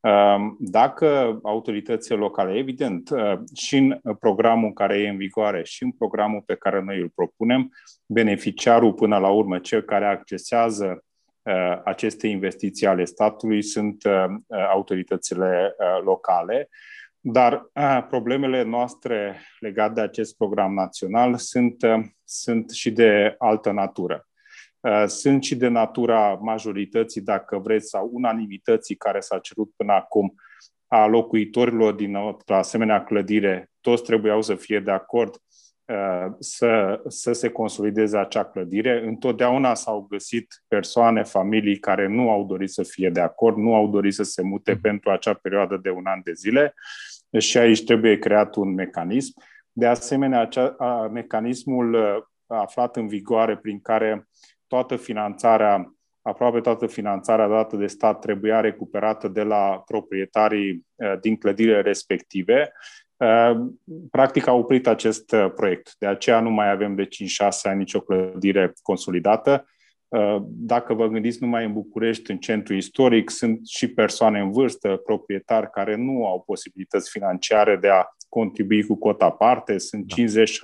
Ehm, 0.02 0.58
dacă 0.60 1.40
autoritățile 1.44 2.16
locale, 2.16 2.58
evident, 2.58 3.12
eh, 3.12 3.40
și 3.54 3.78
în 3.78 4.02
programul 4.20 4.74
care 4.74 4.98
e 4.98 5.10
în 5.10 5.18
vigoare 5.18 5.64
și 5.64 5.84
în 5.84 5.92
programul 5.92 6.42
pe 6.46 6.56
care 6.56 6.82
noi 6.82 7.00
îl 7.00 7.12
propunem, 7.16 7.72
beneficiarul 8.06 8.94
până 8.94 9.18
la 9.18 9.30
urmă, 9.30 9.60
cel 9.60 9.82
care 9.82 10.06
accesează 10.06 10.86
eh, 10.86 10.98
aceste 11.84 12.28
investiții 12.28 12.88
ale 12.88 13.06
statului 13.06 13.62
sunt 13.62 14.06
eh, 14.06 14.26
autoritățile 14.72 15.76
locale, 16.04 16.70
dar 17.20 17.70
problemele 18.10 18.64
noastre 18.64 19.42
legate 19.60 19.94
de 19.94 20.02
acest 20.02 20.38
program 20.38 20.74
național 20.74 21.36
sunt, 21.38 21.86
sunt 22.24 22.70
și 22.70 22.92
de 22.92 23.36
altă 23.38 23.72
natură. 23.72 24.26
Uh, 24.82 25.04
sunt 25.08 25.44
și 25.44 25.56
de 25.56 25.68
natura 25.68 26.34
majorității, 26.34 27.22
dacă 27.22 27.58
vreți, 27.58 27.90
sau 27.90 28.10
unanimității 28.14 28.96
care 28.96 29.20
s-a 29.20 29.40
cerut 29.40 29.72
până 29.76 29.94
acum 29.94 30.34
a 30.88 31.06
locuitorilor 31.06 31.94
din 31.94 32.16
o 32.16 32.38
asemenea 32.46 33.04
clădire. 33.04 33.70
Toți 33.82 34.04
trebuiau 34.04 34.42
să 34.42 34.56
fie 34.56 34.80
de 34.80 34.92
acord 34.92 35.34
uh, 35.34 35.42
să, 36.40 37.02
să 37.08 37.32
se 37.32 37.50
consolideze 37.50 38.18
acea 38.18 38.46
clădire. 38.46 39.04
Întotdeauna 39.06 39.74
s-au 39.74 40.06
găsit 40.10 40.64
persoane, 40.68 41.24
familii 41.24 41.78
care 41.78 42.08
nu 42.08 42.30
au 42.30 42.46
dorit 42.46 42.70
să 42.70 42.84
fie 42.84 43.10
de 43.10 43.20
acord, 43.20 43.58
nu 43.58 43.76
au 43.76 43.88
dorit 43.88 44.14
să 44.14 44.24
se 44.24 44.42
mute 44.42 44.74
mm. 44.74 44.80
pentru 44.80 45.10
acea 45.10 45.34
perioadă 45.34 45.78
de 45.78 45.90
un 45.90 46.06
an 46.06 46.22
de 46.24 46.34
zile 46.34 46.74
și 47.38 47.58
aici 47.58 47.84
trebuie 47.84 48.20
creat 48.20 48.56
un 48.56 48.74
mecanism. 48.74 49.34
De 49.72 49.86
asemenea, 49.86 50.40
acea, 50.40 50.76
a, 50.78 51.08
mecanismul 51.08 51.94
uh, 51.94 52.24
aflat 52.48 52.96
în 52.96 53.08
vigoare 53.08 53.58
prin 53.58 53.82
care 53.82 54.28
toată 54.68 54.96
finanțarea, 54.96 55.96
aproape 56.22 56.60
toată 56.60 56.88
finanțarea 56.88 57.48
dată 57.48 57.76
de 57.76 57.88
stat 57.88 58.20
trebuia 58.20 58.60
recuperată 58.60 59.28
de 59.28 59.44
la 59.44 59.84
proprietarii 59.86 60.86
uh, 60.96 61.20
din 61.20 61.38
clădirile 61.38 61.82
respective. 61.82 62.72
Uh, 63.22 63.68
practic 64.12 64.48
a 64.48 64.54
oprit 64.54 64.88
acest 64.88 65.32
uh, 65.32 65.52
proiect. 65.56 65.96
De 65.98 66.06
aceea 66.06 66.40
nu 66.40 66.50
mai 66.50 66.72
avem 66.72 66.96
de 66.96 67.08
5-6 67.08 67.08
ani 67.64 67.78
nicio 67.78 68.00
clădire 68.00 68.74
consolidată. 68.82 69.66
Dacă 70.44 70.94
vă 70.94 71.08
gândiți 71.08 71.38
numai 71.42 71.66
în 71.66 71.74
București, 71.74 72.32
în 72.32 72.38
centru 72.38 72.74
istoric, 72.74 73.30
sunt 73.30 73.68
și 73.68 73.88
persoane 73.88 74.40
în 74.40 74.52
vârstă, 74.52 75.02
proprietari 75.06 75.70
care 75.70 75.96
nu 75.96 76.26
au 76.26 76.42
posibilități 76.42 77.10
financiare 77.10 77.76
de 77.76 77.90
a 77.90 78.06
contribui 78.30 78.84
cu 78.84 78.96
cota 78.96 79.30
parte, 79.30 79.78
sunt 79.78 80.06
da. 80.06 80.16
50 80.16 80.62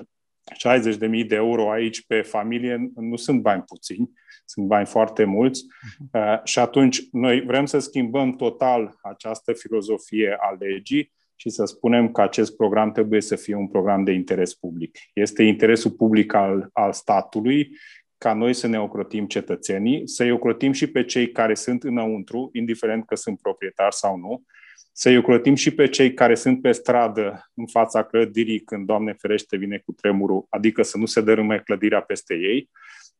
60.000 0.53 1.27
de 1.27 1.35
euro 1.35 1.71
aici 1.71 2.05
pe 2.05 2.21
familie 2.21 2.91
nu 2.95 3.15
sunt 3.15 3.41
bani 3.41 3.61
puțini, 3.61 4.09
sunt 4.45 4.65
bani 4.65 4.85
foarte 4.85 5.23
mulți 5.23 5.65
uh, 6.11 6.43
și 6.43 6.59
atunci 6.59 7.01
noi 7.11 7.41
vrem 7.41 7.65
să 7.65 7.79
schimbăm 7.79 8.35
total 8.35 8.97
această 9.01 9.53
filozofie 9.53 10.37
a 10.39 10.55
legii 10.59 11.15
și 11.39 11.49
să 11.49 11.65
spunem 11.65 12.11
că 12.11 12.21
acest 12.21 12.55
program 12.55 12.91
trebuie 12.91 13.21
să 13.21 13.35
fie 13.35 13.55
un 13.55 13.67
program 13.67 14.03
de 14.03 14.11
interes 14.11 14.53
public. 14.53 14.97
Este 15.13 15.43
interesul 15.43 15.91
public 15.91 16.33
al, 16.33 16.69
al 16.73 16.93
statului 16.93 17.69
ca 18.17 18.33
noi 18.33 18.53
să 18.53 18.67
ne 18.67 18.79
ocrotim 18.79 19.25
cetățenii, 19.25 20.07
să-i 20.07 20.31
ocrotim 20.31 20.71
și 20.71 20.87
pe 20.87 21.03
cei 21.03 21.31
care 21.31 21.53
sunt 21.53 21.83
înăuntru, 21.83 22.49
indiferent 22.53 23.05
că 23.05 23.15
sunt 23.15 23.39
proprietari 23.41 23.95
sau 23.95 24.17
nu, 24.17 24.43
să-i 24.91 25.17
ocrotim 25.17 25.55
și 25.55 25.71
pe 25.73 25.87
cei 25.87 26.13
care 26.13 26.35
sunt 26.35 26.61
pe 26.61 26.71
stradă 26.71 27.49
în 27.53 27.65
fața 27.65 28.03
clădirii 28.03 28.59
când, 28.59 28.85
Doamne 28.85 29.13
ferește, 29.13 29.57
vine 29.57 29.81
cu 29.85 29.91
tremurul, 29.91 30.45
adică 30.49 30.81
să 30.81 30.97
nu 30.97 31.05
se 31.05 31.21
dărâme 31.21 31.59
clădirea 31.59 32.01
peste 32.01 32.33
ei. 32.33 32.69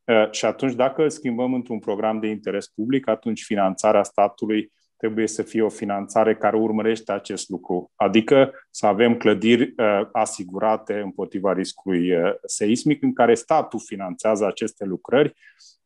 Uh, 0.03 0.31
și 0.31 0.45
atunci, 0.45 0.73
dacă 0.73 1.03
îl 1.03 1.09
schimbăm 1.09 1.53
într-un 1.53 1.79
program 1.79 2.19
de 2.19 2.27
interes 2.27 2.67
public, 2.67 3.07
atunci 3.07 3.43
finanțarea 3.43 4.03
statului 4.03 4.71
trebuie 4.97 5.27
să 5.27 5.41
fie 5.41 5.61
o 5.61 5.69
finanțare 5.69 6.35
care 6.35 6.57
urmărește 6.57 7.11
acest 7.11 7.49
lucru, 7.49 7.91
adică 7.95 8.51
să 8.69 8.85
avem 8.85 9.17
clădiri 9.17 9.73
uh, 9.77 10.07
asigurate 10.11 10.99
împotriva 10.99 11.53
riscului 11.53 12.11
uh, 12.11 12.33
seismic, 12.45 13.03
în 13.03 13.13
care 13.13 13.33
statul 13.33 13.79
finanțează 13.85 14.45
aceste 14.45 14.85
lucrări 14.85 15.33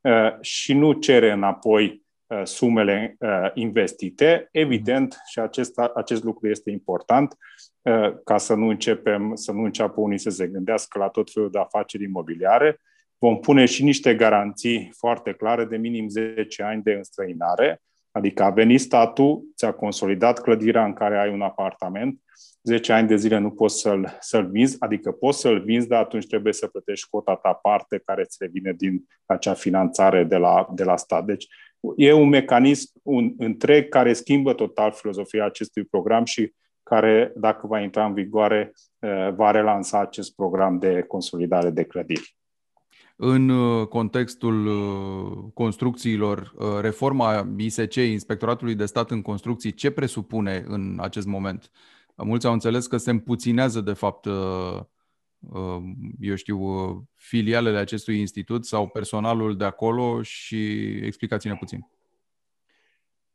uh, 0.02 0.42
și 0.42 0.74
nu 0.74 0.94
cere 0.94 1.32
înapoi 1.32 2.02
Uh, 2.32 2.42
sumele 2.44 3.16
uh, 3.20 3.52
investite. 3.54 4.48
Evident, 4.52 5.18
și 5.30 5.40
acest, 5.40 5.80
acest 5.96 6.24
lucru 6.24 6.50
este 6.50 6.72
important, 6.72 7.38
uh, 7.82 8.14
ca 8.24 8.38
să 8.38 8.54
nu 8.54 8.68
începem, 8.68 9.36
să 9.36 9.52
nu 9.52 9.64
înceapă 9.64 10.02
unii 10.02 10.18
să 10.18 10.30
se 10.30 10.48
gândească 10.48 11.00
la 11.00 11.08
tot 11.08 11.32
felul 11.32 11.52
de 11.52 11.60
afaceri 11.60 12.04
imobiliare, 12.04 12.82
vom 13.18 13.40
pune 13.40 13.66
și 13.66 13.84
niște 13.84 14.16
garanții 14.16 14.92
foarte 14.98 15.34
clare 15.34 15.66
de 15.66 15.78
minim 15.78 16.08
10 16.08 16.64
ani 16.64 16.84
de 16.84 16.92
înstrăinare, 16.92 17.82
adică 18.12 18.44
a 18.44 18.50
venit 18.50 18.80
statul, 18.80 19.44
ți-a 19.56 19.72
consolidat 19.72 20.42
clădirea 20.42 20.86
în 20.86 20.94
care 20.94 21.20
ai 21.20 21.34
un 21.34 21.42
apartament, 21.42 22.22
10 22.64 22.94
ani 22.94 23.08
de 23.08 23.16
zile 23.16 23.38
nu 23.38 23.52
poți 23.52 23.80
să-l, 23.80 24.18
să-l 24.20 24.50
vinzi, 24.50 24.76
adică 24.80 25.12
poți 25.12 25.40
să-l 25.40 25.64
vinzi, 25.64 25.88
dar 25.88 26.02
atunci 26.04 26.28
trebuie 26.28 26.54
să 26.54 26.68
plătești 26.68 27.10
cota 27.10 27.36
ta 27.36 27.54
parte 27.54 28.02
care 28.06 28.22
îți 28.22 28.38
revine 28.40 28.74
din 28.78 29.04
acea 29.26 29.54
finanțare 29.54 30.24
de 30.24 30.38
la, 30.38 30.68
de 30.74 30.84
la 30.84 30.98
stat. 30.98 31.26
Deci 31.26 31.48
e 31.96 32.14
un 32.14 32.30
mecanism 32.30 32.92
un, 33.04 33.34
întreg 33.38 33.90
care 33.90 34.14
schimbă 34.14 34.54
total 34.54 34.92
filozofia 34.92 35.46
acestui 35.46 35.84
program 35.84 36.26
și 36.26 36.54
care, 36.84 37.32
dacă 37.36 37.68
va 37.68 37.80
intra 37.80 38.06
în 38.06 38.14
vigoare, 38.14 38.72
uh, 39.00 39.34
va 39.34 39.52
relansa 39.52 40.00
acest 40.00 40.36
program 40.36 40.80
de 40.80 41.04
consolidare 41.08 41.70
de 41.70 41.84
clădiri. 41.84 42.36
În 43.24 43.50
uh, 43.50 43.88
contextul 43.88 44.68
uh, 44.68 45.52
construcțiilor, 45.54 46.54
reforma 46.82 47.48
ISC, 47.58 47.96
Inspectoratului 47.96 48.76
de 48.76 48.86
Stat 48.86 49.12
în 49.12 49.22
Construcții, 49.22 49.74
ce 49.74 49.90
presupune 49.92 50.64
în 50.68 50.98
acest 51.02 51.28
moment? 51.28 51.72
Mulți 52.16 52.46
au 52.46 52.54
înțeles 52.54 52.88
că 52.88 52.98
se 52.98 53.10
împuținează, 53.10 53.82
de 53.82 53.94
fapt, 53.94 54.28
Um, 55.50 55.96
eu 56.20 56.36
știu, 56.36 56.60
uh, 56.60 56.98
filialele 57.16 57.78
acestui 57.78 58.20
institut 58.20 58.66
sau 58.66 58.88
personalul 58.88 59.58
de 59.58 59.64
acolo 59.64 60.22
și 60.22 60.82
explicați-ne 61.06 61.56
puțin. 61.56 61.88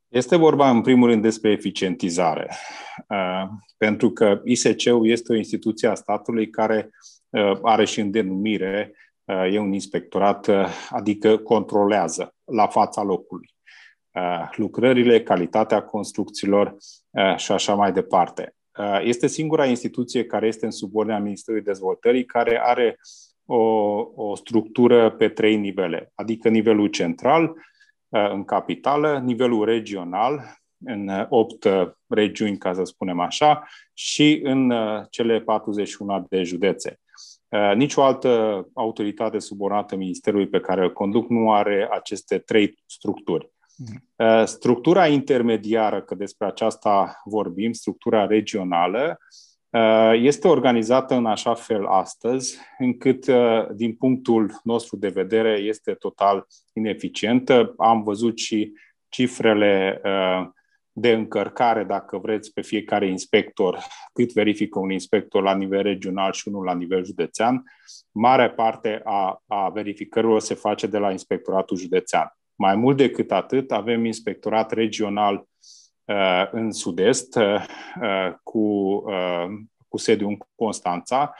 Este 0.07 0.35
vorba, 0.35 0.69
în 0.69 0.81
primul 0.81 1.09
rând, 1.09 1.21
despre 1.21 1.51
eficientizare. 1.51 2.49
Uh, 3.09 3.49
pentru 3.77 4.11
că 4.11 4.41
ISC-ul 4.43 5.07
este 5.07 5.33
o 5.33 5.35
instituție 5.35 5.87
a 5.87 5.93
statului 5.93 6.49
care 6.49 6.89
uh, 7.29 7.59
are 7.61 7.85
și 7.85 7.99
în 7.99 8.11
denumire, 8.11 8.93
e 9.51 9.59
un 9.59 9.73
inspectorat, 9.73 10.49
adică 10.89 11.37
controlează 11.37 12.33
la 12.43 12.67
fața 12.67 13.03
locului 13.03 13.55
lucrările, 14.55 15.23
calitatea 15.23 15.81
construcțiilor 15.81 16.75
și 17.37 17.51
așa 17.51 17.75
mai 17.75 17.91
departe. 17.91 18.57
Uh, 18.77 18.99
este 19.03 19.27
singura 19.27 19.65
instituție 19.65 20.25
care 20.25 20.47
este 20.47 20.65
în 20.65 20.71
subordinea 20.71 21.19
Ministerului 21.19 21.65
Dezvoltării 21.65 22.25
care 22.25 22.59
are 22.63 22.99
o, 23.45 23.55
o 24.15 24.35
structură 24.35 25.11
pe 25.11 25.29
trei 25.29 25.55
nivele, 25.55 26.11
adică 26.15 26.49
nivelul 26.49 26.87
central 26.87 27.43
uh, 27.43 28.31
în 28.31 28.43
capitală, 28.43 29.19
nivelul 29.19 29.65
regional 29.65 30.57
în 30.85 31.25
opt 31.29 31.63
uh, 31.63 31.89
regiuni, 32.07 32.57
ca 32.57 32.73
să 32.73 32.83
spunem 32.83 33.19
așa, 33.19 33.63
și 33.93 34.39
în 34.43 34.73
cele 35.09 35.39
41 35.41 36.25
de 36.29 36.43
județe. 36.43 36.99
Nici 37.75 37.95
o 37.95 38.01
altă 38.01 38.65
autoritate 38.73 39.39
subordonată 39.39 39.95
Ministerului 39.95 40.47
pe 40.47 40.59
care 40.59 40.81
îl 40.81 40.93
conduc 40.93 41.29
nu 41.29 41.53
are 41.53 41.87
aceste 41.91 42.37
trei 42.37 42.83
structuri. 42.85 43.51
Uh, 44.15 44.43
structura 44.45 45.07
intermediară, 45.07 46.01
că 46.01 46.15
despre 46.15 46.47
aceasta 46.47 47.21
vorbim, 47.25 47.71
structura 47.71 48.25
regională, 48.25 49.17
uh, 49.69 50.11
este 50.13 50.47
organizată 50.47 51.15
în 51.15 51.25
așa 51.25 51.53
fel 51.53 51.85
astăzi, 51.85 52.57
încât, 52.77 53.27
uh, 53.27 53.67
din 53.75 53.95
punctul 53.95 54.59
nostru 54.63 54.97
de 54.97 55.07
vedere, 55.07 55.59
este 55.59 55.93
total 55.93 56.47
ineficientă. 56.73 57.73
Am 57.77 58.03
văzut 58.03 58.37
și 58.37 58.73
cifrele 59.09 60.01
de 60.99 61.11
încărcare, 61.11 61.83
dacă 61.83 62.17
vreți, 62.17 62.53
pe 62.53 62.61
fiecare 62.61 63.07
inspector, 63.07 63.83
cât 64.13 64.33
verifică 64.33 64.79
un 64.79 64.91
inspector 64.91 65.43
la 65.43 65.55
nivel 65.55 65.81
regional 65.81 66.31
și 66.31 66.47
unul 66.47 66.63
la 66.63 66.73
nivel 66.73 67.05
județean. 67.05 67.63
Mare 68.11 68.49
parte 68.49 69.01
a, 69.03 69.43
a 69.47 69.69
verificărilor 69.69 70.39
se 70.39 70.53
face 70.53 70.87
de 70.87 70.97
la 70.97 71.11
inspectoratul 71.11 71.77
județean. 71.77 72.37
Mai 72.55 72.75
mult 72.75 72.97
decât 72.97 73.31
atât, 73.31 73.71
avem 73.71 74.05
inspectorat 74.05 74.71
regional 74.71 75.47
uh, 76.05 76.49
în 76.51 76.71
sud-est 76.71 77.35
uh, 77.35 78.33
cu, 78.43 78.59
uh, 78.59 79.45
cu 79.87 79.97
sediu 79.97 80.27
în 80.27 80.37
Constanța, 80.55 81.33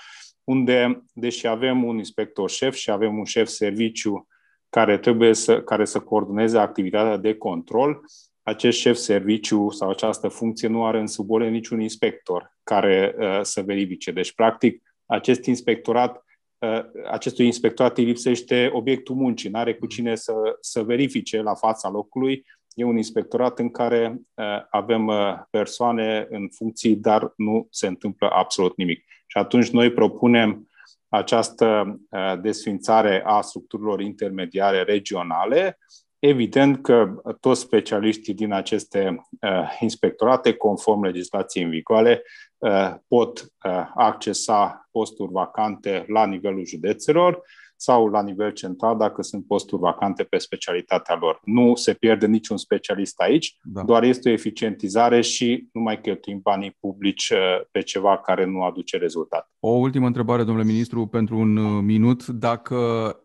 unde, 0.44 1.04
deși 1.14 1.48
avem 1.48 1.84
un 1.84 1.98
inspector 1.98 2.50
șef 2.50 2.76
și 2.76 2.92
avem 2.92 3.18
un 3.18 3.26
șef 3.26 3.48
serviciu 3.48 4.28
care 4.70 4.98
trebuie 4.98 5.34
să, 5.34 5.62
care 5.62 5.86
să 5.86 6.00
coordoneze 6.00 6.58
activitatea 6.58 7.18
de 7.18 7.36
control, 7.36 8.02
acest 8.48 8.78
șef 8.78 8.96
serviciu 8.96 9.70
sau 9.70 9.90
această 9.90 10.28
funcție 10.28 10.68
nu 10.68 10.86
are 10.86 11.00
în 11.00 11.08
subole 11.08 11.50
niciun 11.50 11.80
inspector 11.80 12.58
care 12.64 13.16
uh, 13.18 13.40
să 13.42 13.62
verifice. 13.62 14.12
Deci, 14.12 14.34
practic, 14.34 14.84
acest 15.06 15.46
inspectorat 15.46 16.24
uh, 16.58 16.82
acestui 17.10 17.46
inspectorat 17.46 17.98
îi 17.98 18.04
lipsește 18.04 18.70
obiectul 18.74 19.16
muncii, 19.16 19.50
nu 19.50 19.60
are 19.60 19.76
cu 19.76 19.86
cine 19.86 20.16
să, 20.16 20.34
să 20.60 20.84
verifice 20.84 21.42
la 21.42 21.54
fața 21.54 21.90
locului. 21.90 22.46
E 22.74 22.84
un 22.84 22.98
inspectorat 22.98 23.60
în 23.60 23.70
care 23.70 24.22
uh, 24.34 24.46
avem 24.70 25.08
uh, 25.08 25.34
persoane 25.50 26.28
în 26.30 26.50
funcții, 26.50 26.96
dar 26.96 27.34
nu 27.36 27.68
se 27.72 27.88
întâmplă 27.88 28.30
absolut 28.32 28.78
nimic. 28.78 29.04
Și 29.28 29.38
atunci 29.38 29.70
noi 29.70 29.92
propunem 29.92 30.68
această 31.10 32.00
uh, 32.10 32.40
desfințare 32.42 33.24
a 33.26 33.42
structurilor 33.42 34.02
intermediare 34.02 34.84
regionale, 34.84 35.78
Evident 36.20 36.82
că 36.82 37.22
toți 37.40 37.62
specialiștii 37.62 38.34
din 38.34 38.52
aceste 38.52 39.28
uh, 39.42 39.78
inspectorate, 39.80 40.54
conform 40.54 41.04
legislației 41.04 41.64
în 41.64 41.70
vigoare, 41.70 42.24
uh, 42.58 42.94
pot 43.08 43.40
uh, 43.42 43.92
accesa 43.96 44.88
posturi 44.92 45.32
vacante 45.32 46.06
la 46.08 46.26
nivelul 46.26 46.66
județelor 46.66 47.44
sau 47.78 48.08
la 48.08 48.22
nivel 48.22 48.52
central 48.52 48.98
dacă 48.98 49.22
sunt 49.22 49.46
posturi 49.46 49.82
vacante 49.82 50.24
pe 50.24 50.38
specialitatea 50.38 51.18
lor. 51.20 51.40
Nu 51.44 51.76
se 51.76 51.94
pierde 51.94 52.26
niciun 52.26 52.58
specialist 52.58 53.20
aici, 53.20 53.58
da. 53.64 53.84
doar 53.84 54.04
este 54.04 54.30
o 54.30 54.32
eficientizare 54.32 55.22
și 55.22 55.68
nu 55.74 55.82
mai 55.82 56.02
cheltuim 56.02 56.40
banii 56.44 56.78
publici 56.80 57.30
uh, 57.30 57.38
pe 57.72 57.82
ceva 57.82 58.18
care 58.18 58.46
nu 58.46 58.64
aduce 58.64 58.98
rezultat. 58.98 59.52
O 59.60 59.70
ultimă 59.70 60.06
întrebare, 60.06 60.44
domnule 60.44 60.68
ministru, 60.68 61.08
pentru 61.08 61.38
un 61.38 61.58
uh, 61.58 61.82
minut. 61.84 62.28
Dacă 62.28 62.76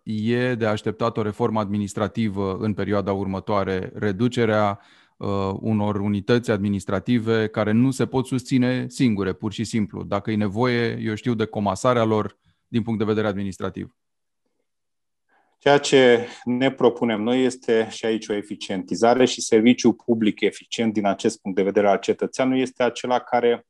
e 0.02 0.54
de 0.54 0.66
așteptat 0.66 1.16
o 1.16 1.22
reformă 1.22 1.60
administrativă 1.60 2.56
în 2.60 2.74
perioada 2.74 3.12
următoare, 3.12 3.92
reducerea 3.94 4.80
uh, 5.16 5.28
unor 5.60 5.96
unități 5.96 6.50
administrative 6.50 7.46
care 7.46 7.72
nu 7.72 7.90
se 7.90 8.06
pot 8.06 8.26
susține 8.26 8.86
singure, 8.88 9.32
pur 9.32 9.52
și 9.52 9.64
simplu. 9.64 10.02
Dacă 10.02 10.30
e 10.30 10.36
nevoie, 10.36 10.98
eu 11.00 11.14
știu, 11.14 11.34
de 11.34 11.44
comasarea 11.44 12.04
lor 12.04 12.38
din 12.68 12.82
punct 12.82 12.98
de 12.98 13.04
vedere 13.04 13.26
administrativ. 13.26 13.96
Ceea 15.62 15.78
ce 15.78 16.26
ne 16.44 16.70
propunem 16.70 17.22
noi 17.22 17.44
este 17.44 17.88
și 17.90 18.04
aici 18.04 18.28
o 18.28 18.34
eficientizare 18.34 19.24
și 19.24 19.40
serviciul 19.40 19.92
public 19.92 20.40
eficient 20.40 20.92
din 20.92 21.06
acest 21.06 21.40
punct 21.40 21.56
de 21.56 21.62
vedere 21.62 21.88
al 21.88 21.98
cetățeanului 21.98 22.60
este 22.60 22.82
acela 22.82 23.18
care, 23.18 23.66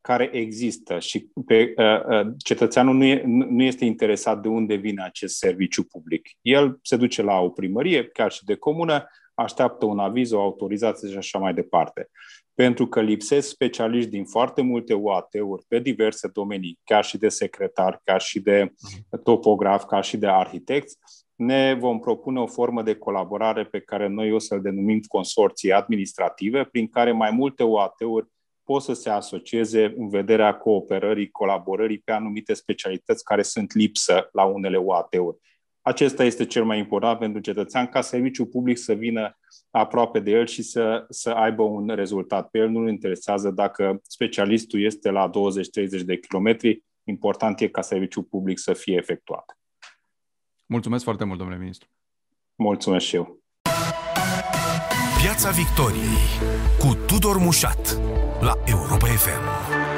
care 0.00 0.30
există 0.32 0.98
și 0.98 1.28
pe, 1.46 1.74
uh, 1.76 2.24
uh, 2.24 2.32
cetățeanul 2.44 2.94
nu, 2.94 3.04
e, 3.04 3.22
nu 3.26 3.62
este 3.62 3.84
interesat 3.84 4.42
de 4.42 4.48
unde 4.48 4.74
vine 4.74 5.02
acest 5.02 5.36
serviciu 5.36 5.84
public. 5.84 6.28
El 6.40 6.78
se 6.82 6.96
duce 6.96 7.22
la 7.22 7.38
o 7.38 7.48
primărie, 7.48 8.06
chiar 8.06 8.32
și 8.32 8.44
de 8.44 8.54
comună, 8.54 9.08
așteaptă 9.34 9.84
un 9.84 9.98
aviz, 9.98 10.30
o 10.30 10.40
autorizație 10.40 11.10
și 11.10 11.16
așa 11.16 11.38
mai 11.38 11.54
departe. 11.54 12.08
Pentru 12.54 12.86
că 12.86 13.00
lipsesc 13.00 13.48
specialiști 13.48 14.10
din 14.10 14.24
foarte 14.24 14.62
multe 14.62 14.94
UAT-uri 14.94 15.64
pe 15.68 15.78
diverse 15.78 16.28
domenii, 16.32 16.78
chiar 16.84 17.04
și 17.04 17.18
de 17.18 17.28
secretar, 17.28 18.00
chiar 18.04 18.20
și 18.20 18.40
de 18.40 18.62
mhm. 18.62 19.22
topograf, 19.22 19.84
chiar 19.84 20.04
și 20.04 20.16
de 20.16 20.26
arhitecți, 20.26 20.98
ne 21.36 21.74
vom 21.74 21.98
propune 21.98 22.40
o 22.40 22.46
formă 22.46 22.82
de 22.82 22.94
colaborare 22.94 23.64
pe 23.64 23.80
care 23.80 24.06
noi 24.06 24.32
o 24.32 24.38
să-l 24.38 24.60
denumim 24.60 25.00
consorții 25.08 25.72
administrative, 25.72 26.64
prin 26.64 26.88
care 26.88 27.12
mai 27.12 27.30
multe 27.30 27.62
OAT-uri 27.62 28.26
pot 28.64 28.82
să 28.82 28.92
se 28.92 29.10
asocieze 29.10 29.94
în 29.96 30.08
vederea 30.08 30.54
cooperării, 30.54 31.30
colaborării 31.30 31.98
pe 31.98 32.12
anumite 32.12 32.54
specialități 32.54 33.24
care 33.24 33.42
sunt 33.42 33.74
lipsă 33.74 34.28
la 34.32 34.44
unele 34.44 34.76
OAT-uri. 34.76 35.38
Acesta 35.80 36.24
este 36.24 36.46
cel 36.46 36.64
mai 36.64 36.78
important 36.78 37.18
pentru 37.18 37.40
cetățean, 37.40 37.86
ca 37.86 38.00
serviciul 38.00 38.46
public 38.46 38.78
să 38.78 38.92
vină 38.92 39.38
aproape 39.70 40.20
de 40.20 40.30
el 40.30 40.46
și 40.46 40.62
să, 40.62 41.06
să 41.08 41.30
aibă 41.30 41.62
un 41.62 41.88
rezultat. 41.88 42.48
Pe 42.50 42.58
el 42.58 42.68
nu-l 42.68 42.88
interesează 42.88 43.50
dacă 43.50 44.00
specialistul 44.02 44.84
este 44.84 45.10
la 45.10 45.30
20-30 45.30 46.04
de 46.04 46.18
kilometri, 46.18 46.84
important 47.04 47.60
e 47.60 47.68
ca 47.68 47.82
serviciul 47.82 48.22
public 48.22 48.58
să 48.58 48.72
fie 48.72 48.96
efectuat. 48.96 49.58
Mulțumesc 50.66 51.04
foarte 51.04 51.24
mult, 51.24 51.38
domnule 51.38 51.58
ministru. 51.60 51.88
Mulțumesc 52.54 53.04
și 53.04 53.16
eu. 53.16 53.40
Piața 55.22 55.50
Victoriei 55.50 56.26
cu 56.78 56.94
Tudor 57.06 57.36
Mușat 57.38 58.00
la 58.40 58.54
Europa 58.64 59.06
FM. 59.06 59.95